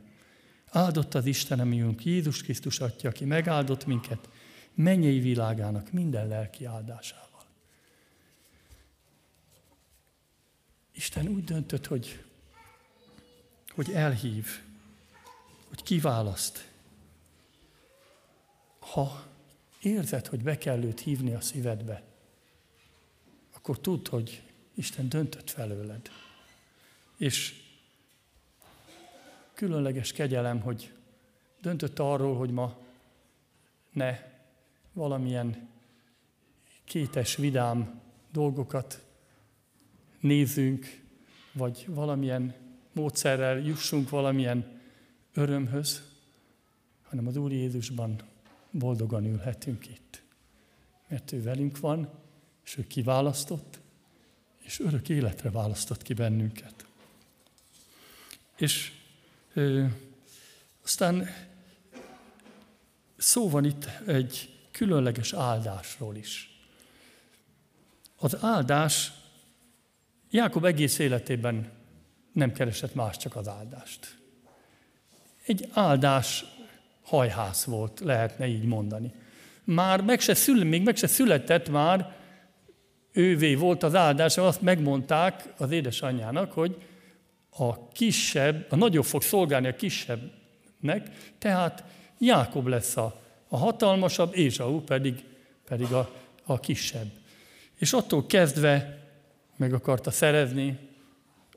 Áldott 0.70 1.14
az 1.14 1.26
Isten, 1.26 1.60
amiünk 1.60 2.04
Jézus 2.04 2.42
Krisztus 2.42 2.80
Atya, 2.80 3.08
aki 3.08 3.24
megáldott 3.24 3.86
minket 3.86 4.28
mennyei 4.76 5.20
világának 5.20 5.92
minden 5.92 6.28
lelki 6.28 6.64
áldásával. 6.64 7.44
Isten 10.92 11.28
úgy 11.28 11.44
döntött, 11.44 11.86
hogy, 11.86 12.24
hogy 13.68 13.92
elhív, 13.92 14.46
hogy 15.68 15.82
kiválaszt. 15.82 16.70
Ha 18.78 19.26
érzed, 19.82 20.26
hogy 20.26 20.42
be 20.42 20.58
kell 20.58 20.82
őt 20.82 21.00
hívni 21.00 21.32
a 21.32 21.40
szívedbe, 21.40 22.02
akkor 23.54 23.80
tudd, 23.80 24.08
hogy 24.08 24.42
Isten 24.74 25.08
döntött 25.08 25.50
felőled. 25.50 26.10
És 27.16 27.62
különleges 29.54 30.12
kegyelem, 30.12 30.60
hogy 30.60 30.92
döntött 31.60 31.98
arról, 31.98 32.36
hogy 32.36 32.50
ma 32.50 32.76
ne 33.92 34.35
valamilyen 34.96 35.68
kétes, 36.84 37.36
vidám 37.36 38.00
dolgokat 38.32 39.04
nézzünk, 40.20 41.02
vagy 41.52 41.84
valamilyen 41.88 42.54
módszerrel 42.92 43.58
jussunk 43.58 44.08
valamilyen 44.08 44.80
örömhöz, 45.34 46.02
hanem 47.02 47.26
az 47.26 47.36
Úr 47.36 47.52
Jézusban 47.52 48.22
boldogan 48.70 49.24
ülhetünk 49.24 49.88
itt. 49.88 50.22
Mert 51.08 51.32
ő 51.32 51.42
velünk 51.42 51.78
van, 51.80 52.10
és 52.64 52.76
ő 52.76 52.86
kiválasztott, 52.86 53.78
és 54.58 54.80
örök 54.80 55.08
életre 55.08 55.50
választott 55.50 56.02
ki 56.02 56.14
bennünket. 56.14 56.86
És 58.56 58.92
ö, 59.52 59.84
aztán 60.82 61.28
szó 63.16 63.50
van 63.50 63.64
itt 63.64 63.84
egy 64.06 64.55
különleges 64.76 65.32
áldásról 65.32 66.16
is. 66.16 66.60
Az 68.16 68.36
áldás 68.40 69.12
Jákob 70.30 70.64
egész 70.64 70.98
életében 70.98 71.70
nem 72.32 72.52
keresett 72.52 72.94
más, 72.94 73.16
csak 73.16 73.36
az 73.36 73.48
áldást. 73.48 74.16
Egy 75.46 75.68
áldás 75.72 76.44
hajház 77.02 77.64
volt, 77.64 78.00
lehetne 78.00 78.46
így 78.46 78.64
mondani. 78.64 79.12
Már 79.64 80.00
meg 80.00 80.20
se 80.20 80.34
szül, 80.34 80.64
még 80.64 80.82
meg 80.82 80.96
se 80.96 81.06
született 81.06 81.68
már, 81.68 82.16
ővé 83.12 83.54
volt 83.54 83.82
az 83.82 83.94
áldás, 83.94 84.36
azt 84.36 84.60
megmondták 84.60 85.52
az 85.56 85.70
édesanyjának, 85.70 86.52
hogy 86.52 86.82
a 87.50 87.88
kisebb, 87.88 88.66
a 88.70 88.76
nagyobb 88.76 89.04
fog 89.04 89.22
szolgálni 89.22 89.66
a 89.66 89.76
kisebbnek, 89.76 91.32
tehát 91.38 91.84
Jákob 92.18 92.66
lesz 92.66 92.96
a, 92.96 93.24
a 93.48 93.56
hatalmasabb, 93.56 94.36
Ézsau 94.36 94.80
pedig, 94.80 95.24
pedig 95.64 95.92
a, 95.92 96.10
a 96.44 96.60
kisebb. 96.60 97.10
És 97.78 97.92
attól 97.92 98.26
kezdve 98.26 99.04
meg 99.56 99.72
akarta 99.72 100.10
szerezni 100.10 100.78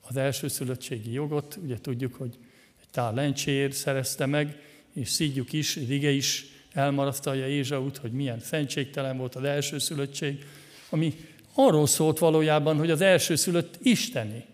az 0.01 0.17
elsőszülöttségi 0.17 1.11
jogot, 1.11 1.59
ugye 1.63 1.79
tudjuk, 1.81 2.15
hogy 2.15 2.37
egy 2.81 2.89
tár 2.91 3.13
lencsér 3.13 3.73
szerezte 3.73 4.25
meg, 4.25 4.61
és 4.93 5.09
szígyük 5.09 5.53
is, 5.53 5.75
Rige 5.75 6.09
is 6.09 6.45
elmarasztalja 6.73 7.47
Ézsaut, 7.47 7.97
hogy 7.97 8.11
milyen 8.11 8.39
szentségtelen 8.39 9.17
volt 9.17 9.35
az 9.35 9.43
elsőszülöttség, 9.43 10.45
ami 10.89 11.13
arról 11.53 11.87
szólt 11.87 12.19
valójában, 12.19 12.77
hogy 12.77 12.91
az 12.91 13.01
elsőszülött 13.01 13.77
isteni. 13.81 14.45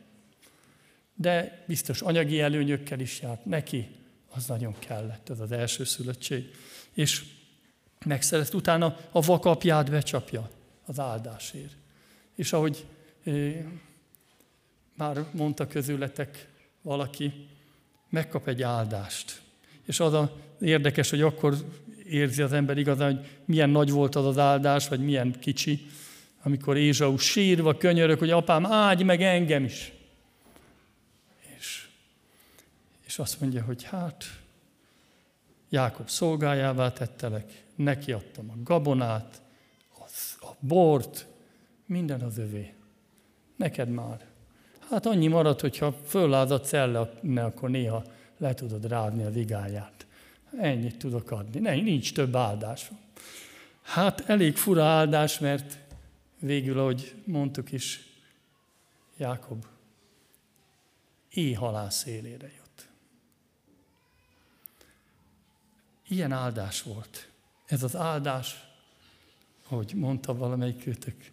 De 1.16 1.64
biztos 1.68 2.02
anyagi 2.02 2.40
előnyökkel 2.40 3.00
is 3.00 3.22
járt 3.22 3.46
neki, 3.46 3.88
az 4.30 4.46
nagyon 4.46 4.76
kellett, 4.80 5.30
ez 5.30 5.40
az 5.40 5.52
elsőszülöttség. 5.52 6.52
És 6.96 7.24
megszerezt 8.06 8.54
utána 8.54 8.98
a 9.12 9.22
vakapját 9.22 9.90
becsapja 9.90 10.50
az 10.86 11.00
áldásért. 11.00 11.76
És 12.36 12.54
ahogy 12.54 12.86
már 14.96 15.26
mondta 15.32 15.68
közületek 15.68 16.48
valaki, 16.82 17.48
megkap 18.10 18.48
egy 18.48 18.62
áldást. 18.62 19.42
És 19.86 20.00
az 20.00 20.14
a 20.14 20.36
érdekes, 20.62 21.10
hogy 21.10 21.22
akkor 21.22 21.56
érzi 22.06 22.42
az 22.42 22.54
ember 22.54 22.78
igazán, 22.78 23.16
hogy 23.16 23.28
milyen 23.46 23.70
nagy 23.70 23.92
volt 23.92 24.16
az 24.16 24.26
az 24.26 24.38
áldás, 24.38 24.88
vagy 24.88 25.04
milyen 25.04 25.40
kicsi, 25.40 25.86
amikor 26.44 26.78
Ézsau 26.78 27.18
sírva 27.18 27.78
könyörök, 27.78 28.20
hogy 28.20 28.30
apám, 28.30 28.66
áldj 28.66 29.04
meg 29.04 29.22
engem 29.22 29.64
is. 29.64 29.92
És, 31.58 31.88
és 33.06 33.20
azt 33.20 33.42
mondja, 33.42 33.64
hogy 33.64 33.84
hát, 33.84 34.40
Jákob 35.70 36.10
szolgájává 36.10 36.92
tettelek, 36.92 37.64
neki 37.76 38.12
adtam 38.12 38.50
a 38.50 38.64
gabonát, 38.64 39.42
a 40.40 40.50
bort, 40.60 41.28
minden 41.86 42.22
az 42.22 42.38
övé. 42.38 42.74
Neked 43.56 43.90
már. 43.90 44.26
Hát 44.90 45.06
annyi 45.06 45.28
maradt, 45.28 45.62
hogyha 45.62 45.94
föllázadsz 46.06 46.74
el, 46.74 47.10
akkor 47.36 47.70
néha 47.70 48.04
le 48.38 48.54
tudod 48.54 48.88
rádni 48.88 49.24
a 49.24 49.32
vigáját. 49.32 50.06
Ennyit 50.60 50.98
tudok 50.98 51.32
adni. 51.32 51.60
Ne, 51.60 51.76
nincs 51.76 52.14
több 52.14 52.36
áldás. 52.36 52.92
Hát 53.82 54.30
elég 54.30 54.56
fura 54.56 54.84
áldás, 54.84 55.40
mert 55.40 55.78
végül, 56.40 56.80
ahogy 56.80 57.16
mondtuk 57.26 57.72
is, 57.72 58.14
Jákob 59.18 59.66
éjhalál 61.30 61.90
szélére 61.90 62.48
jött. 62.48 62.65
Ilyen 66.08 66.32
áldás 66.32 66.82
volt. 66.82 67.30
Ez 67.66 67.84
az 67.84 67.96
áldás, 67.96 68.56
ahogy 69.68 69.94
mondta 69.96 70.36
valamelyik 70.36 70.84
kötök, 70.84 71.32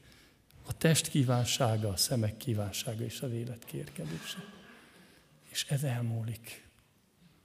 a 0.66 0.76
test 0.76 1.08
kívánsága, 1.08 1.88
a 1.88 1.96
szemek 1.96 2.37
kívánsága 2.37 3.04
és 3.04 3.20
a 3.20 3.28
élet 3.28 3.64
kérkedése. 3.64 4.38
És 5.48 5.64
ez 5.68 5.82
elmúlik. 5.82 6.68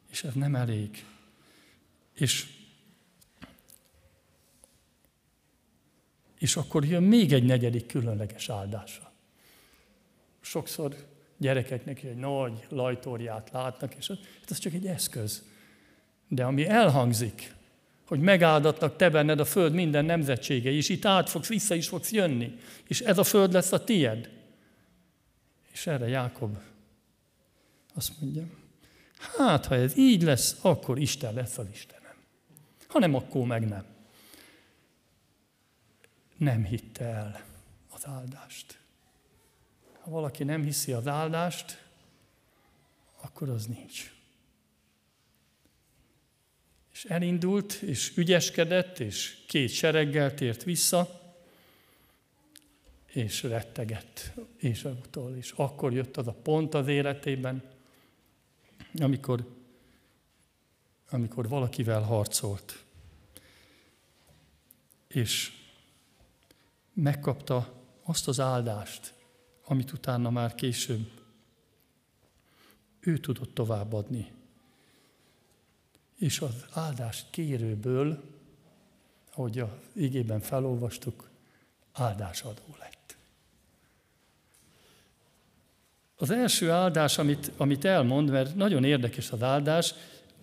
És 0.09 0.23
ez 0.23 0.33
nem 0.33 0.55
elég. 0.55 1.05
És, 2.13 2.47
és 6.39 6.55
akkor 6.55 6.85
jön 6.85 7.03
még 7.03 7.33
egy 7.33 7.43
negyedik 7.43 7.85
különleges 7.85 8.49
áldása. 8.49 9.11
Sokszor 10.41 10.95
gyerekeknek 11.37 12.03
egy 12.03 12.15
nagy 12.15 12.65
lajtóriát 12.69 13.49
látnak, 13.51 13.95
és 13.95 14.09
ez, 14.09 14.17
ez 14.47 14.57
csak 14.57 14.73
egy 14.73 14.87
eszköz. 14.87 15.43
De 16.27 16.45
ami 16.45 16.67
elhangzik, 16.67 17.55
hogy 18.07 18.19
megáldatnak 18.19 18.95
te 18.95 19.09
benned 19.09 19.39
a 19.39 19.45
föld 19.45 19.73
minden 19.73 20.05
nemzetsége, 20.05 20.71
és 20.71 20.89
itt 20.89 21.05
át 21.05 21.29
fogsz, 21.29 21.47
vissza 21.47 21.75
is 21.75 21.87
fogsz 21.87 22.11
jönni, 22.11 22.59
és 22.87 23.01
ez 23.01 23.17
a 23.17 23.23
föld 23.23 23.53
lesz 23.53 23.71
a 23.71 23.83
tied. 23.83 24.29
És 25.71 25.87
erre 25.87 26.07
Jákob 26.07 26.57
azt 27.93 28.21
mondja, 28.21 28.47
hát 29.37 29.65
ha 29.65 29.75
ez 29.75 29.97
így 29.97 30.21
lesz, 30.21 30.57
akkor 30.61 30.99
Isten 30.99 31.33
lesz 31.33 31.57
az 31.57 31.67
Istenem. 31.71 32.15
Ha 32.87 32.99
nem, 32.99 33.15
akkor 33.15 33.45
meg 33.45 33.67
nem. 33.67 33.85
Nem 36.37 36.63
hitte 36.63 37.05
el 37.05 37.43
az 37.89 38.07
áldást. 38.07 38.79
Ha 39.99 40.09
valaki 40.09 40.43
nem 40.43 40.63
hiszi 40.63 40.91
az 40.91 41.07
áldást, 41.07 41.85
akkor 43.21 43.49
az 43.49 43.65
nincs. 43.65 44.16
És 46.97 47.05
elindult, 47.05 47.73
és 47.73 48.17
ügyeskedett, 48.17 48.99
és 48.99 49.37
két 49.47 49.69
sereggel 49.69 50.33
tért 50.33 50.63
vissza, 50.63 51.21
és 53.05 53.43
rettegett 53.43 54.31
Ésautól. 54.59 55.35
És 55.35 55.51
akkor 55.55 55.93
jött 55.93 56.17
az 56.17 56.27
a 56.27 56.33
pont 56.33 56.73
az 56.73 56.87
életében, 56.87 57.63
amikor, 58.99 59.47
amikor 61.09 61.47
valakivel 61.47 62.01
harcolt. 62.01 62.83
És 65.07 65.51
megkapta 66.93 67.73
azt 68.03 68.27
az 68.27 68.39
áldást, 68.39 69.13
amit 69.65 69.91
utána 69.91 70.29
már 70.29 70.55
később 70.55 71.11
ő 72.99 73.17
tudott 73.17 73.53
továbbadni 73.53 74.35
és 76.17 76.39
az 76.39 76.65
áldást 76.71 77.25
kérőből, 77.29 78.23
ahogy 79.33 79.59
a 79.59 79.77
igében 79.93 80.39
felolvastuk, 80.39 81.29
áldásadó 81.93 82.75
lett. 82.79 83.17
Az 86.15 86.29
első 86.29 86.71
áldás, 86.71 87.17
amit, 87.17 87.51
amit 87.57 87.85
elmond, 87.85 88.29
mert 88.29 88.55
nagyon 88.55 88.83
érdekes 88.83 89.31
az 89.31 89.43
áldás, 89.43 89.93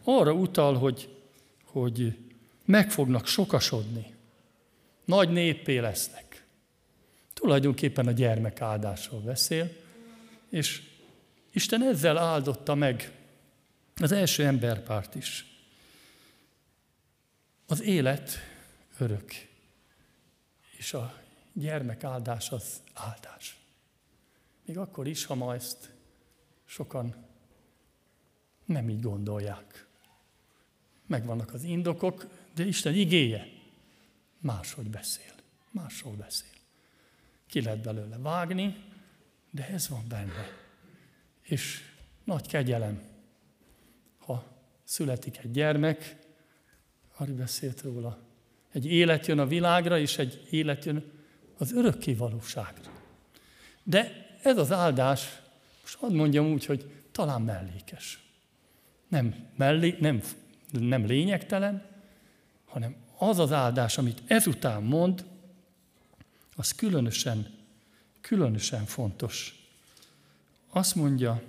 arra 0.05 0.33
utal, 0.33 0.75
hogy, 0.75 1.17
hogy 1.65 2.19
meg 2.65 2.91
fognak 2.91 3.27
sokasodni, 3.27 4.15
nagy 5.05 5.31
néppé 5.31 5.79
lesznek. 5.79 6.45
Tulajdonképpen 7.33 8.07
a 8.07 8.11
gyermek 8.11 8.61
áldásról 8.61 9.21
beszél, 9.21 9.71
és 10.49 10.83
Isten 11.53 11.83
ezzel 11.83 12.19
áldotta 12.19 12.75
meg 12.75 13.13
Az 13.97 14.13
első 14.13 14.45
emberpárt 14.45 15.15
is. 15.15 15.54
Az 17.67 17.83
élet 17.83 18.31
örök, 18.99 19.33
és 20.77 20.95
a 20.95 21.21
gyermek 21.53 22.05
áldás 22.05 22.51
az 22.51 22.83
áldás. 22.93 23.57
Még 24.65 24.79
akkor 24.79 25.07
is, 25.07 25.25
ha 25.25 25.35
ma 25.35 25.55
ezt 25.55 25.91
sokan 26.65 27.15
nem 28.65 28.89
így 28.89 29.01
gondolják. 29.01 29.87
Megvannak 31.07 31.53
az 31.55 31.63
indokok, 31.63 32.27
de 32.55 32.65
Isten 32.65 32.95
igéje 32.95 33.47
máshogy 34.39 34.91
beszél. 34.91 35.33
Másról 35.71 36.15
beszél. 36.15 36.49
Ki 37.47 37.63
lehet 37.63 37.83
belőle 37.83 38.19
vágni, 38.19 38.85
de 39.51 39.69
ez 39.69 39.89
van 39.89 40.05
benne. 40.09 40.49
És 41.43 41.81
nagy 42.25 42.47
kegyelem, 42.47 43.03
ha 44.19 44.45
születik 44.85 45.39
egy 45.39 45.51
gyermek, 45.51 46.24
Ari 47.17 47.33
beszélt 47.33 47.83
róla, 47.83 48.19
egy 48.73 48.87
élet 48.87 49.27
jön 49.27 49.39
a 49.39 49.47
világra, 49.47 49.99
és 49.99 50.19
egy 50.19 50.47
élet 50.51 50.85
jön 50.85 51.05
az 51.59 51.73
örökké 51.73 52.15
valóságra. 52.15 52.91
De 53.83 54.27
ez 54.43 54.59
az 54.59 54.73
áldás, 54.73 55.41
most 55.83 55.97
hadd 55.97 56.13
mondjam 56.13 56.47
úgy, 56.47 56.65
hogy 56.65 56.91
talán 57.13 57.43
mellékes. 57.43 58.25
Nem, 59.09 59.35
mellé, 59.57 59.97
nem, 60.01 60.23
nem 60.71 61.07
lényegtelen, 61.07 61.87
hanem 62.65 62.97
az 63.19 63.39
az 63.39 63.53
áldás, 63.53 63.99
amit 63.99 64.23
ezután 64.27 64.83
mond, 64.83 65.25
az 66.57 66.73
különösen, 66.73 67.47
különösen 68.21 68.85
fontos. 68.85 69.67
Azt 70.71 70.95
mondja, 70.95 71.43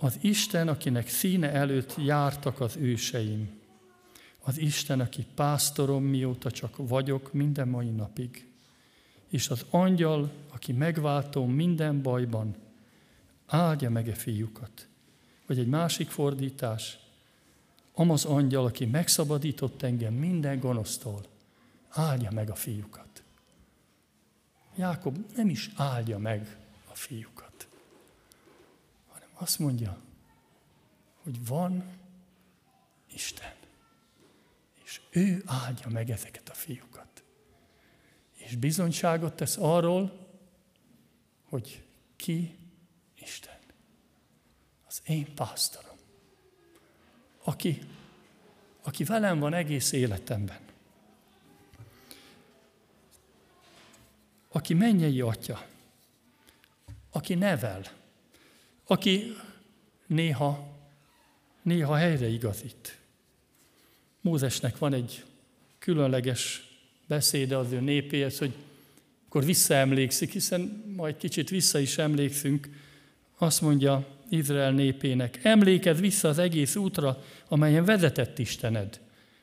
az 0.00 0.18
Isten, 0.20 0.68
akinek 0.68 1.08
színe 1.08 1.52
előtt 1.52 1.94
jártak 1.96 2.60
az 2.60 2.76
őseim, 2.76 3.50
az 4.40 4.58
Isten, 4.58 5.00
aki 5.00 5.26
pásztorom, 5.34 6.04
mióta 6.04 6.50
csak 6.50 6.76
vagyok 6.76 7.32
minden 7.32 7.68
mai 7.68 7.90
napig, 7.90 8.46
és 9.28 9.48
az 9.48 9.64
angyal, 9.70 10.30
aki 10.52 10.72
megváltom 10.72 11.52
minden 11.52 12.02
bajban, 12.02 12.56
áldja 13.46 13.90
meg 13.90 14.08
e 14.08 14.14
fiúkat. 14.14 14.88
Vagy 15.46 15.58
egy 15.58 15.68
másik 15.68 16.08
fordítás, 16.08 16.98
amaz 17.94 18.24
angyal, 18.24 18.64
aki 18.64 18.84
megszabadított 18.84 19.82
engem 19.82 20.14
minden 20.14 20.58
gonosztól, 20.58 21.24
áldja 21.88 22.30
meg 22.30 22.50
a 22.50 22.54
fiúkat. 22.54 23.22
Jákob 24.76 25.18
nem 25.36 25.48
is 25.48 25.70
áldja 25.76 26.18
meg 26.18 26.56
a 26.90 26.94
fiúkat, 26.94 27.47
azt 29.40 29.58
mondja, 29.58 29.98
hogy 31.22 31.46
van 31.46 31.96
Isten, 33.12 33.54
és 34.84 35.00
ő 35.10 35.42
áldja 35.46 35.88
meg 35.88 36.10
ezeket 36.10 36.48
a 36.48 36.54
fiúkat. 36.54 37.22
És 38.32 38.56
bizonyságot 38.56 39.34
tesz 39.34 39.56
arról, 39.56 40.26
hogy 41.48 41.84
ki 42.16 42.58
Isten. 43.14 43.58
Az 44.86 45.00
én 45.06 45.34
pásztorom, 45.34 45.96
aki, 47.44 47.82
aki 48.82 49.04
velem 49.04 49.38
van 49.38 49.54
egész 49.54 49.92
életemben. 49.92 50.68
aki 54.58 54.74
mennyei 54.74 55.20
atya, 55.20 55.66
aki 57.10 57.34
nevel, 57.34 57.82
aki 58.88 59.36
néha, 60.06 60.76
néha 61.62 61.94
helyre 61.94 62.28
igazít. 62.28 62.98
Mózesnek 64.20 64.78
van 64.78 64.92
egy 64.92 65.24
különleges 65.78 66.68
beszéde 67.06 67.56
az 67.56 67.72
ő 67.72 67.80
népéhez, 67.80 68.38
hogy 68.38 68.52
akkor 69.26 69.44
visszaemlékszik, 69.44 70.32
hiszen 70.32 70.92
majd 70.96 71.16
kicsit 71.16 71.48
vissza 71.48 71.78
is 71.78 71.98
emlékszünk, 71.98 72.68
azt 73.38 73.60
mondja 73.60 74.06
Izrael 74.28 74.72
népének, 74.72 75.44
emlékezz 75.44 76.00
vissza 76.00 76.28
az 76.28 76.38
egész 76.38 76.76
útra, 76.76 77.24
amelyen 77.48 77.84
vezetett 77.84 78.38
Istened. 78.38 79.00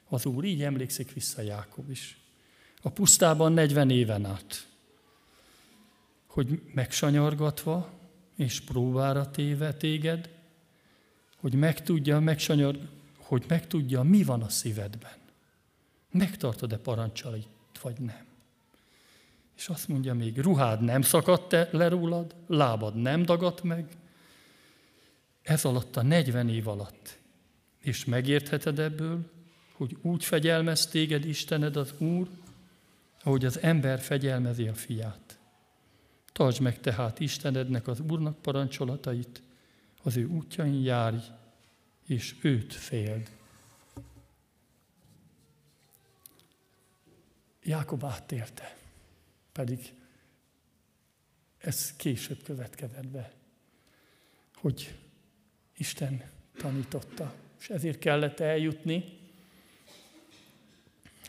Az 0.08 0.26
Úr 0.26 0.44
így 0.44 0.64
emlékszik 0.64 1.14
vissza 1.14 1.42
Jákob 1.42 1.90
is. 1.90 2.18
A 2.82 2.90
pusztában 2.90 3.54
40 3.54 3.90
éven 3.90 4.26
át 4.26 4.68
hogy 6.36 6.62
megsanyargatva 6.74 7.90
és 8.36 8.60
próbára 8.62 9.32
téve 9.32 9.74
téged, 9.74 10.30
hogy 11.38 11.54
megtudja, 11.54 12.20
megsanyar, 12.20 12.78
hogy 13.18 13.44
megtudja, 13.48 14.02
mi 14.02 14.24
van 14.24 14.42
a 14.42 14.50
szívedben. 14.50 15.18
Megtartod-e 16.12 16.78
parancsait, 16.78 17.48
vagy 17.82 18.00
nem. 18.00 18.26
És 19.58 19.68
azt 19.68 19.88
mondja 19.88 20.14
még, 20.14 20.38
ruhád 20.38 20.82
nem 20.82 21.02
szakadt 21.02 21.54
-e 21.54 21.70
le 21.72 21.88
rólad, 21.88 22.36
lábad 22.48 22.96
nem 22.96 23.24
dagadt 23.24 23.64
meg, 23.64 23.88
ez 25.42 25.66
alatt 25.66 25.96
a 25.96 26.02
40 26.02 26.50
év 26.50 26.68
alatt. 26.68 27.18
És 27.80 28.06
megértheted 28.06 28.80
ebből, 28.80 29.32
hogy 29.72 29.98
úgy 30.02 30.26
fegyelmez 30.26 30.88
téged 30.88 31.26
Istened 31.26 31.76
az 31.76 31.94
Úr, 31.98 32.28
ahogy 33.24 33.46
az 33.46 33.60
ember 33.60 34.00
fegyelmezi 34.00 34.68
a 34.68 34.74
fiát. 34.74 35.35
Tartsd 36.36 36.62
meg 36.62 36.80
tehát 36.80 37.20
Istenednek 37.20 37.88
az 37.88 38.00
Úrnak 38.00 38.42
parancsolatait, 38.42 39.42
az 40.04 40.18
ő 40.18 40.26
útjain 40.26 40.84
járj, 40.84 41.18
és 42.06 42.36
őt 42.42 42.74
féld. 42.74 43.30
Jákob 47.64 48.06
áttérte, 48.06 48.78
pedig 49.52 49.94
ez 51.58 51.96
később 51.96 52.44
következett 52.44 53.08
be, 53.08 53.32
hogy 54.56 54.98
Isten 55.78 56.24
tanította, 56.58 57.34
és 57.60 57.70
ezért 57.70 58.00
kellett 58.00 58.40
eljutni 58.40 59.20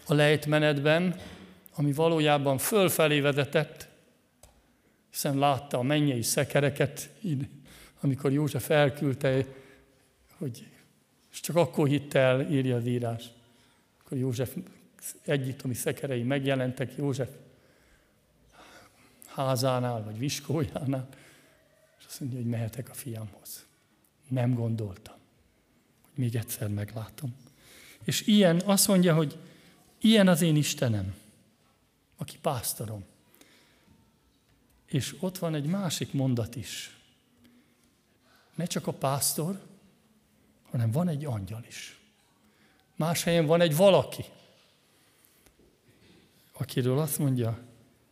a 0.07 0.15
lejtmenetben, 0.15 1.21
ami 1.75 1.93
valójában 1.93 2.59
fölfelé 2.59 3.21
vezetett, 3.21 3.95
hiszen 5.17 5.39
látta 5.39 5.79
a 5.79 5.83
mennyei 5.83 6.23
szekereket, 6.23 7.11
amikor 8.01 8.33
József 8.33 8.71
elküldte, 8.71 9.47
hogy 10.39 10.69
és 11.33 11.41
csak 11.41 11.57
akkor 11.57 11.89
hitte 11.89 12.19
el, 12.19 12.51
írja 12.51 12.77
az 12.77 12.87
írás. 12.87 13.25
Akkor 14.01 14.19
József 14.19 14.57
egyiptomi 15.25 15.75
szekerei 15.75 16.23
megjelentek 16.23 16.97
József 16.97 17.29
házánál, 19.27 20.05
vagy 20.05 20.19
viskójánál, 20.19 21.09
és 21.99 22.05
azt 22.07 22.21
mondja, 22.21 22.39
hogy 22.39 22.49
mehetek 22.49 22.91
a 22.91 22.95
fiamhoz. 22.95 23.67
Nem 24.29 24.55
gondoltam, 24.55 25.17
hogy 26.03 26.25
még 26.25 26.35
egyszer 26.35 26.69
meglátom. 26.69 27.37
És 28.05 28.27
ilyen, 28.27 28.61
azt 28.65 28.89
mondja, 28.89 29.15
hogy 29.15 29.39
ilyen 30.01 30.29
az 30.29 30.43
én 30.43 30.57
Istenem, 30.57 31.15
aki 32.17 32.39
pásztorom. 32.41 33.05
És 34.87 35.17
ott 35.21 35.39
van 35.39 35.55
egy 35.55 35.67
másik 35.67 36.13
mondat 36.13 36.57
is. 36.57 36.99
Ne 38.55 38.65
csak 38.65 38.87
a 38.87 38.93
pásztor, 38.93 39.61
hanem 40.71 40.91
van 40.91 41.09
egy 41.09 41.25
angyal 41.25 41.65
is. 41.69 42.01
Más 42.97 43.23
helyen 43.23 43.47
van 43.47 43.61
egy 43.61 43.77
valaki, 43.77 44.25
akiről 46.53 46.99
azt 46.99 47.19
mondja, 47.19 47.59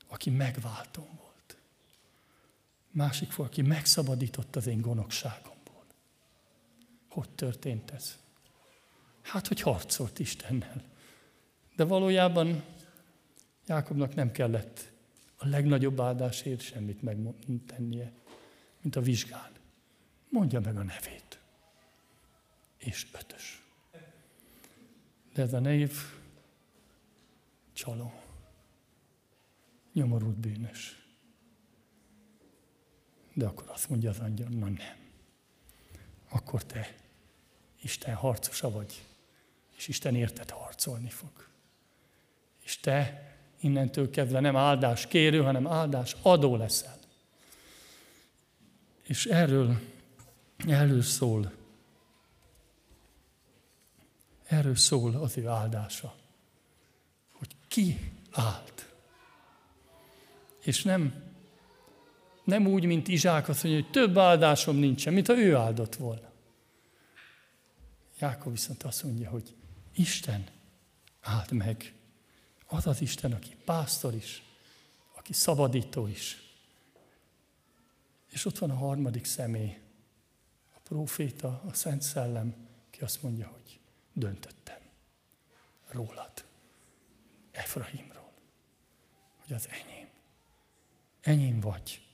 aki 0.06 0.30
megváltom 0.30 1.06
volt. 1.22 1.56
Másik 2.90 3.34
volt, 3.34 3.50
aki 3.50 3.62
megszabadított 3.62 4.56
az 4.56 4.66
én 4.66 4.80
gonoszságomból. 4.80 5.84
Hogy 7.08 7.30
történt 7.30 7.90
ez? 7.90 8.18
Hát, 9.22 9.46
hogy 9.46 9.60
harcolt 9.60 10.18
Istennel. 10.18 10.82
De 11.76 11.84
valójában 11.84 12.64
Jákobnak 13.66 14.14
nem 14.14 14.32
kellett 14.32 14.92
a 15.44 15.48
legnagyobb 15.48 16.00
áldásért 16.00 16.60
semmit 16.60 17.02
megtennie, 17.02 18.12
mint 18.80 18.96
a 18.96 19.00
vizsgán. 19.00 19.50
Mondja 20.28 20.60
meg 20.60 20.76
a 20.76 20.82
nevét. 20.82 21.38
És 22.78 23.06
ötös. 23.12 23.62
De 25.32 25.42
ez 25.42 25.52
a 25.52 25.58
név 25.58 25.92
csaló. 27.72 28.12
Nyomorult 29.92 30.36
bűnös. 30.36 31.06
De 33.32 33.46
akkor 33.46 33.68
azt 33.68 33.88
mondja 33.88 34.10
az 34.10 34.18
angyal, 34.18 34.48
na 34.48 34.68
nem. 34.68 34.96
Akkor 36.28 36.64
te 36.64 36.94
Isten 37.82 38.14
harcosa 38.14 38.70
vagy, 38.70 39.06
és 39.76 39.88
Isten 39.88 40.14
érted 40.14 40.50
harcolni 40.50 41.10
fog. 41.10 41.48
És 42.62 42.80
te 42.80 43.33
innentől 43.64 44.10
kezdve 44.10 44.40
nem 44.40 44.56
áldás 44.56 45.06
kérő, 45.06 45.42
hanem 45.42 45.66
áldás 45.66 46.16
adó 46.22 46.56
leszel. 46.56 46.98
És 49.02 49.26
erről 49.26 49.76
Erről 50.66 51.02
szól. 51.02 51.52
Erről 54.46 54.76
szól 54.76 55.14
az 55.14 55.36
ő 55.36 55.48
áldása. 55.48 56.14
Hogy 57.32 57.56
ki 57.68 58.12
állt. 58.30 58.92
És 60.62 60.82
nem, 60.82 61.22
nem 62.44 62.66
úgy, 62.66 62.84
mint 62.84 63.08
Izsák 63.08 63.48
azt 63.48 63.62
mondja, 63.62 63.82
hogy 63.82 63.90
több 63.90 64.18
áldásom 64.18 64.76
nincsen, 64.76 65.12
mint 65.12 65.26
ha 65.26 65.36
ő 65.36 65.56
áldott 65.56 65.94
volna. 65.94 66.32
Jákob 68.18 68.52
viszont 68.52 68.82
azt 68.82 69.02
mondja, 69.02 69.30
hogy 69.30 69.54
Isten 69.94 70.44
áld 71.20 71.52
meg. 71.52 71.94
Az 72.74 72.86
az 72.86 73.00
Isten, 73.00 73.32
aki 73.32 73.56
pásztor 73.64 74.14
is, 74.14 74.42
aki 75.14 75.32
szabadító 75.32 76.06
is. 76.06 76.42
És 78.30 78.44
ott 78.44 78.58
van 78.58 78.70
a 78.70 78.74
harmadik 78.74 79.24
személy, 79.24 79.80
a 80.74 80.78
próféta, 80.82 81.62
a 81.66 81.74
Szent 81.74 82.02
Szellem, 82.02 82.54
ki 82.90 83.00
azt 83.00 83.22
mondja, 83.22 83.46
hogy 83.46 83.80
döntöttem 84.12 84.78
rólad, 85.86 86.44
Efraimról, 87.50 88.32
hogy 89.36 89.52
az 89.52 89.68
enyém. 89.68 90.08
Enyém 91.20 91.60
vagy. 91.60 92.06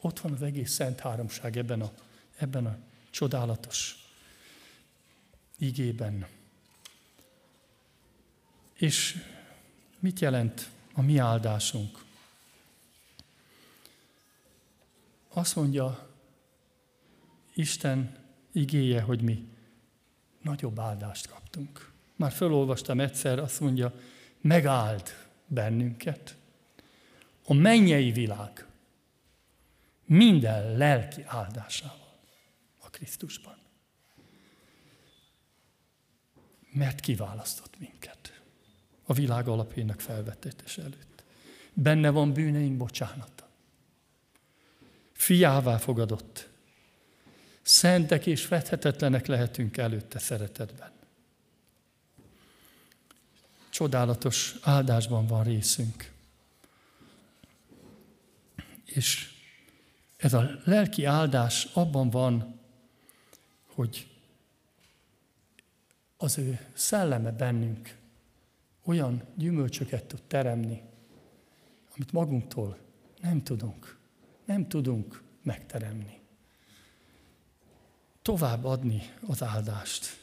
Ott 0.00 0.20
van 0.20 0.32
az 0.32 0.42
egész 0.42 0.72
Szent 0.72 1.00
Háromság 1.00 1.56
ebben 1.56 1.80
a, 1.80 1.92
ebben 2.36 2.66
a 2.66 2.78
csodálatos 3.10 4.08
igében. 5.58 6.42
És 8.74 9.16
mit 9.98 10.20
jelent 10.20 10.68
a 10.92 11.02
mi 11.02 11.18
áldásunk? 11.18 12.04
Azt 15.28 15.56
mondja 15.56 16.08
Isten 17.54 18.16
igéje, 18.52 19.00
hogy 19.00 19.22
mi 19.22 19.48
nagyobb 20.42 20.78
áldást 20.78 21.26
kaptunk. 21.26 21.92
Már 22.16 22.32
felolvastam 22.32 23.00
egyszer, 23.00 23.38
azt 23.38 23.60
mondja, 23.60 23.94
megáld 24.40 25.08
bennünket 25.46 26.36
a 27.44 27.54
mennyei 27.54 28.10
világ 28.10 28.66
minden 30.04 30.76
lelki 30.76 31.22
áldásával 31.26 32.18
a 32.78 32.90
Krisztusban. 32.90 33.58
Mert 36.70 37.00
kiválasztott 37.00 37.78
minket 37.78 38.33
a 39.04 39.12
világ 39.12 39.48
alapjának 39.48 40.00
felvetétes 40.00 40.78
előtt. 40.78 41.24
Benne 41.72 42.10
van 42.10 42.32
bűneink 42.32 42.76
bocsánata. 42.76 43.48
Fiává 45.12 45.76
fogadott. 45.76 46.48
Szentek 47.62 48.26
és 48.26 48.48
vethetetlenek 48.48 49.26
lehetünk 49.26 49.76
előtte 49.76 50.18
szeretetben. 50.18 50.92
Csodálatos 53.70 54.54
áldásban 54.62 55.26
van 55.26 55.44
részünk. 55.44 56.12
És 58.84 59.32
ez 60.16 60.32
a 60.32 60.50
lelki 60.64 61.04
áldás 61.04 61.64
abban 61.72 62.10
van, 62.10 62.60
hogy 63.66 64.08
az 66.16 66.38
ő 66.38 66.58
szelleme 66.74 67.30
bennünk 67.30 67.96
olyan 68.84 69.22
gyümölcsöket 69.34 70.04
tud 70.04 70.22
teremni, 70.22 70.82
amit 71.94 72.12
magunktól 72.12 72.78
nem 73.20 73.42
tudunk, 73.42 73.98
nem 74.44 74.68
tudunk 74.68 75.22
megteremni. 75.42 76.20
Tovább 78.22 78.64
adni 78.64 79.02
az 79.26 79.42
áldást. 79.42 80.22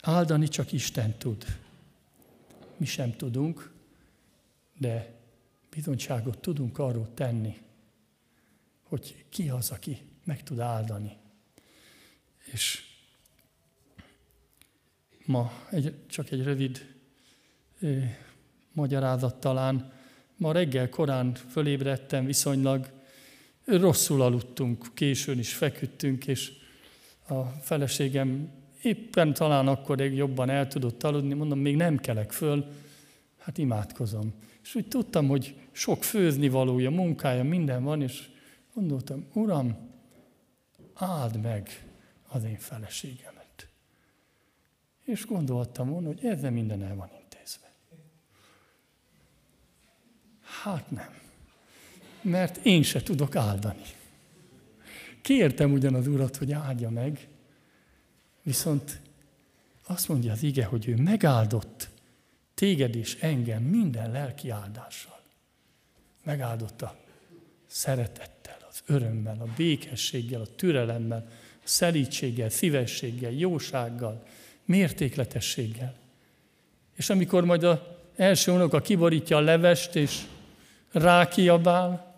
Áldani 0.00 0.48
csak 0.48 0.72
Isten 0.72 1.18
tud. 1.18 1.44
Mi 2.76 2.84
sem 2.84 3.16
tudunk, 3.16 3.72
de 4.78 5.14
bizonyságot 5.70 6.38
tudunk 6.38 6.78
arról 6.78 7.14
tenni, 7.14 7.56
hogy 8.82 9.24
ki 9.28 9.48
az, 9.48 9.70
aki 9.70 10.02
meg 10.24 10.42
tud 10.42 10.58
áldani. 10.58 11.16
És 12.52 12.89
ma 15.30 15.52
egy, 15.70 15.94
csak 16.06 16.30
egy 16.30 16.42
rövid 16.42 16.86
ö, 17.80 17.98
magyarázat 18.72 19.34
talán. 19.34 19.92
Ma 20.36 20.52
reggel 20.52 20.88
korán 20.88 21.34
fölébredtem, 21.34 22.24
viszonylag 22.24 22.90
rosszul 23.64 24.22
aludtunk, 24.22 24.86
későn 24.94 25.38
is 25.38 25.54
feküdtünk, 25.54 26.26
és 26.26 26.52
a 27.28 27.42
feleségem 27.44 28.50
éppen 28.82 29.34
talán 29.34 29.68
akkor 29.68 30.00
jobban 30.00 30.50
el 30.50 30.66
tudott 30.66 31.02
aludni, 31.02 31.34
mondom, 31.34 31.58
még 31.58 31.76
nem 31.76 31.96
kelek 31.96 32.32
föl, 32.32 32.66
hát 33.38 33.58
imádkozom. 33.58 34.32
És 34.62 34.74
úgy 34.74 34.88
tudtam, 34.88 35.28
hogy 35.28 35.54
sok 35.72 36.04
főzni 36.04 36.48
valója, 36.48 36.90
munkája, 36.90 37.42
minden 37.42 37.82
van, 37.82 38.02
és 38.02 38.28
gondoltam, 38.74 39.26
Uram, 39.32 39.76
áld 40.94 41.40
meg 41.40 41.84
az 42.28 42.44
én 42.44 42.58
feleségemet. 42.58 43.39
És 45.10 45.26
gondoltam 45.26 45.88
volna, 45.88 46.06
hogy 46.06 46.24
ezzel 46.24 46.50
minden 46.50 46.82
el 46.82 46.94
van 46.94 47.10
intézve. 47.20 47.72
Hát 50.62 50.90
nem. 50.90 51.18
Mert 52.22 52.64
én 52.64 52.82
se 52.82 53.02
tudok 53.02 53.36
áldani. 53.36 53.82
Kértem 55.22 55.72
ugyan 55.72 55.94
az 55.94 56.06
Urat, 56.06 56.36
hogy 56.36 56.52
áldja 56.52 56.90
meg, 56.90 57.28
viszont 58.42 59.00
azt 59.86 60.08
mondja 60.08 60.32
az 60.32 60.42
ige, 60.42 60.64
hogy 60.64 60.88
ő 60.88 60.96
megáldott 60.96 61.88
téged 62.54 62.94
és 62.94 63.16
engem 63.20 63.62
minden 63.62 64.10
lelki 64.10 64.50
áldással. 64.50 65.20
Megáldotta 66.22 66.96
szeretettel, 67.66 68.58
az 68.68 68.82
örömmel, 68.86 69.40
a 69.40 69.52
békességgel, 69.56 70.40
a 70.40 70.54
türelemmel, 70.56 71.28
a 71.64 71.66
szelítséggel, 71.66 72.48
szívességgel, 72.48 73.30
jósággal, 73.30 74.26
mértékletességgel. 74.70 75.94
És 76.94 77.10
amikor 77.10 77.44
majd 77.44 77.64
az 77.64 77.78
első 78.16 78.52
unoka 78.52 78.80
kiborítja 78.80 79.36
a 79.36 79.40
levest, 79.40 79.94
és 79.94 80.22
rákiabál, 80.92 82.14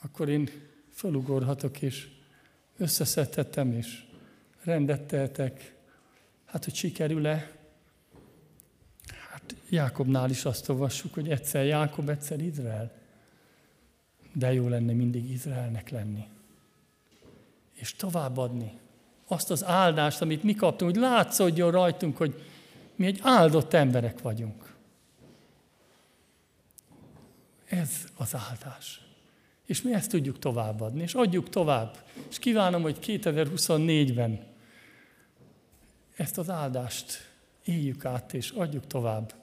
akkor 0.00 0.28
én 0.28 0.50
felugorhatok, 0.90 1.82
és 1.82 2.08
összeszedhetem, 2.76 3.72
és 3.72 4.04
rendet 4.62 5.02
tehetek. 5.02 5.74
Hát, 6.44 6.64
hogy 6.64 6.74
sikerül-e? 6.74 7.50
Hát 9.30 9.54
Jákobnál 9.68 10.30
is 10.30 10.44
azt 10.44 10.68
olvassuk, 10.68 11.14
hogy 11.14 11.30
egyszer 11.30 11.64
Jákob, 11.64 12.08
egyszer 12.08 12.40
Izrael. 12.40 12.92
De 14.32 14.52
jó 14.52 14.68
lenne 14.68 14.92
mindig 14.92 15.30
Izraelnek 15.30 15.90
lenni. 15.90 16.28
És 17.72 17.94
továbbadni 17.94 18.78
azt 19.28 19.50
az 19.50 19.64
áldást, 19.64 20.20
amit 20.20 20.42
mi 20.42 20.54
kaptunk, 20.54 20.90
hogy 20.90 21.00
látszódjon 21.00 21.70
rajtunk, 21.70 22.16
hogy 22.16 22.42
mi 22.96 23.06
egy 23.06 23.18
áldott 23.22 23.72
emberek 23.72 24.20
vagyunk. 24.22 24.74
Ez 27.64 27.90
az 28.16 28.34
áldás. 28.34 29.00
És 29.64 29.82
mi 29.82 29.94
ezt 29.94 30.10
tudjuk 30.10 30.38
továbbadni, 30.38 31.02
és 31.02 31.14
adjuk 31.14 31.48
tovább. 31.48 31.96
És 32.28 32.38
kívánom, 32.38 32.82
hogy 32.82 32.98
2024-ben 33.02 34.46
ezt 36.16 36.38
az 36.38 36.50
áldást 36.50 37.30
éljük 37.64 38.04
át, 38.04 38.34
és 38.34 38.50
adjuk 38.50 38.86
tovább 38.86 39.34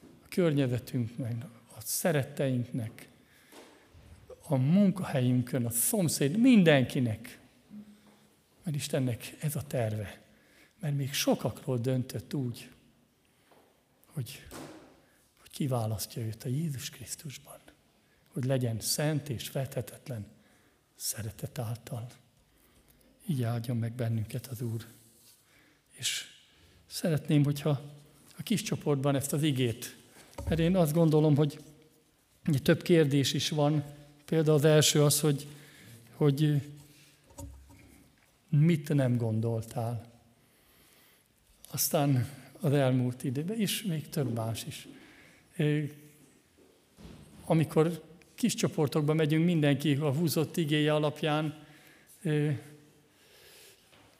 a 0.00 0.28
környezetünknek, 0.28 1.44
a 1.76 1.80
szeretteinknek, 1.80 3.08
a 4.48 4.56
munkahelyünkön, 4.56 5.66
a 5.66 5.70
szomszéd, 5.70 6.36
mindenkinek. 6.36 7.37
Mert 8.68 8.80
Istennek 8.80 9.36
ez 9.40 9.56
a 9.56 9.62
terve. 9.62 10.20
Mert 10.80 10.96
még 10.96 11.12
sokakról 11.12 11.78
döntött 11.78 12.34
úgy, 12.34 12.70
hogy, 14.06 14.46
hogy 15.40 15.50
kiválasztja 15.50 16.22
őt 16.22 16.44
a 16.44 16.48
Jézus 16.48 16.90
Krisztusban. 16.90 17.58
Hogy 18.32 18.44
legyen 18.44 18.80
szent 18.80 19.28
és 19.28 19.50
vethetetlen 19.50 20.26
szeretet 20.94 21.58
által. 21.58 22.06
Így 23.26 23.42
áldjon 23.42 23.76
meg 23.76 23.92
bennünket 23.92 24.46
az 24.46 24.62
Úr. 24.62 24.86
És 25.90 26.24
szeretném, 26.86 27.44
hogyha 27.44 27.70
a 28.38 28.42
kis 28.42 28.62
csoportban 28.62 29.14
ezt 29.14 29.32
az 29.32 29.42
igét, 29.42 29.96
mert 30.48 30.60
én 30.60 30.76
azt 30.76 30.92
gondolom, 30.92 31.36
hogy 31.36 31.60
több 32.62 32.82
kérdés 32.82 33.32
is 33.32 33.48
van. 33.48 33.84
Például 34.24 34.56
az 34.56 34.64
első 34.64 35.02
az, 35.02 35.20
hogy, 35.20 35.46
hogy 36.12 36.62
mit 38.48 38.94
nem 38.94 39.16
gondoltál. 39.16 40.04
Aztán 41.70 42.28
az 42.60 42.72
elmúlt 42.72 43.24
időben, 43.24 43.56
és 43.56 43.82
még 43.82 44.08
több 44.08 44.34
más 44.34 44.64
is. 44.64 44.88
Amikor 47.44 48.02
kis 48.34 48.54
csoportokba 48.54 49.14
megyünk, 49.14 49.44
mindenki 49.44 49.94
a 49.94 50.12
húzott 50.12 50.56
igéje 50.56 50.94
alapján, 50.94 51.66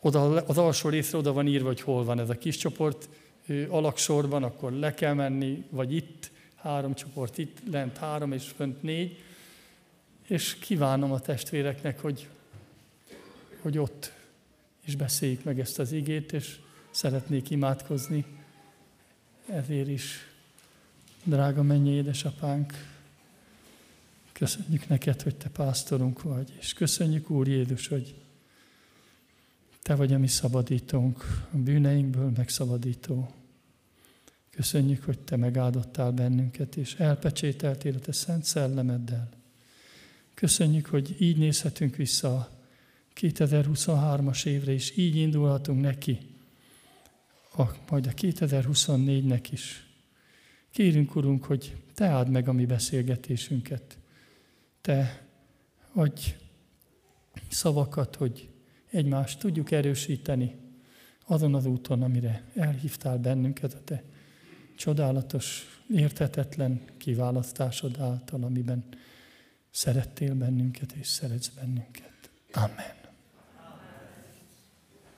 oda, 0.01 0.45
az 0.47 0.59
alsó 0.59 0.89
részre 0.89 1.19
oda 1.19 1.33
van 1.33 1.47
írva, 1.47 1.67
hogy 1.67 1.81
hol 1.81 2.05
van 2.05 2.21
ez 2.21 2.31
a 2.31 2.39
kis 2.39 2.57
csoport, 2.57 3.09
alaksorban, 3.69 4.43
akkor 4.43 4.73
le 4.73 4.95
kell 4.95 5.15
menni, 5.15 5.65
vagy 5.71 5.95
itt, 5.95 6.31
három 6.55 6.95
csoport 6.95 7.39
itt, 7.39 7.59
lent 7.71 7.97
három 7.97 8.33
és 8.33 8.45
fönt 8.57 8.83
négy, 8.83 9.19
és 10.27 10.55
kívánom 10.55 11.13
a 11.13 11.21
testvéreknek, 11.21 12.01
hogy, 12.01 12.29
hogy 13.61 13.79
ott 13.79 14.13
is 14.89 14.97
beszéljük 14.97 15.45
meg 15.45 15.61
ezt 15.61 15.79
az 15.79 15.93
igét, 15.93 16.33
és 16.33 16.59
szeretnék 16.91 17.51
imádkozni 17.51 18.25
ezért 19.47 19.89
is. 19.89 20.27
Drága 21.25 21.63
mennyi 21.63 21.91
édesapánk, 21.91 22.73
köszönjük 24.33 24.89
neked, 24.89 25.23
hogy 25.23 25.37
te 25.37 25.49
pásztorunk 25.49 26.23
vagy, 26.23 26.57
és 26.59 26.73
köszönjük 26.73 27.31
Úr 27.31 27.49
Jézus, 27.49 27.89
hogy 27.89 28.15
te 29.83 29.95
vagy 29.95 30.13
a 30.13 30.19
mi 30.19 30.27
szabadítónk, 30.27 31.49
a 31.53 31.57
bűneinkből 31.57 32.31
megszabadító. 32.37 33.33
Köszönjük, 34.51 35.05
hogy 35.05 35.19
Te 35.19 35.37
megáldottál 35.37 36.11
bennünket, 36.11 36.77
és 36.77 36.95
elpecsételtél 36.95 37.95
a 37.95 37.99
Te 37.99 38.13
szent 38.13 38.45
szellemeddel. 38.45 39.29
Köszönjük, 40.35 40.87
hogy 40.87 41.17
így 41.19 41.37
nézhetünk 41.37 41.97
vissza 41.97 42.58
2023-as 43.21 44.47
évre, 44.47 44.73
és 44.73 44.97
így 44.97 45.17
indulhatunk 45.17 45.81
neki, 45.81 46.19
a, 47.57 47.63
majd 47.91 48.07
a 48.07 48.11
2024-nek 48.11 49.47
is. 49.51 49.87
Kérünk, 50.71 51.17
Urunk, 51.17 51.45
hogy 51.45 51.77
Te 51.95 52.07
áld 52.07 52.31
meg 52.31 52.49
a 52.49 52.53
mi 52.53 52.67
beszélgetésünket. 52.67 53.99
Te 54.81 55.27
adj 55.93 56.37
szavakat, 57.49 58.17
hogy 58.17 58.49
egymást 58.91 59.39
tudjuk 59.39 59.71
erősíteni 59.71 60.55
azon 61.27 61.55
az 61.55 61.67
úton, 61.67 62.03
amire 62.03 62.45
elhívtál 62.55 63.19
bennünket 63.19 63.75
a 63.75 63.85
Te 63.85 64.05
csodálatos, 64.77 65.67
értetetlen 65.95 66.81
kiválasztásod 66.97 68.01
által, 68.01 68.43
amiben 68.43 68.85
szerettél 69.71 70.35
bennünket 70.35 70.93
és 70.93 71.07
szeretsz 71.07 71.49
bennünket. 71.49 72.31
Amen. 72.53 72.98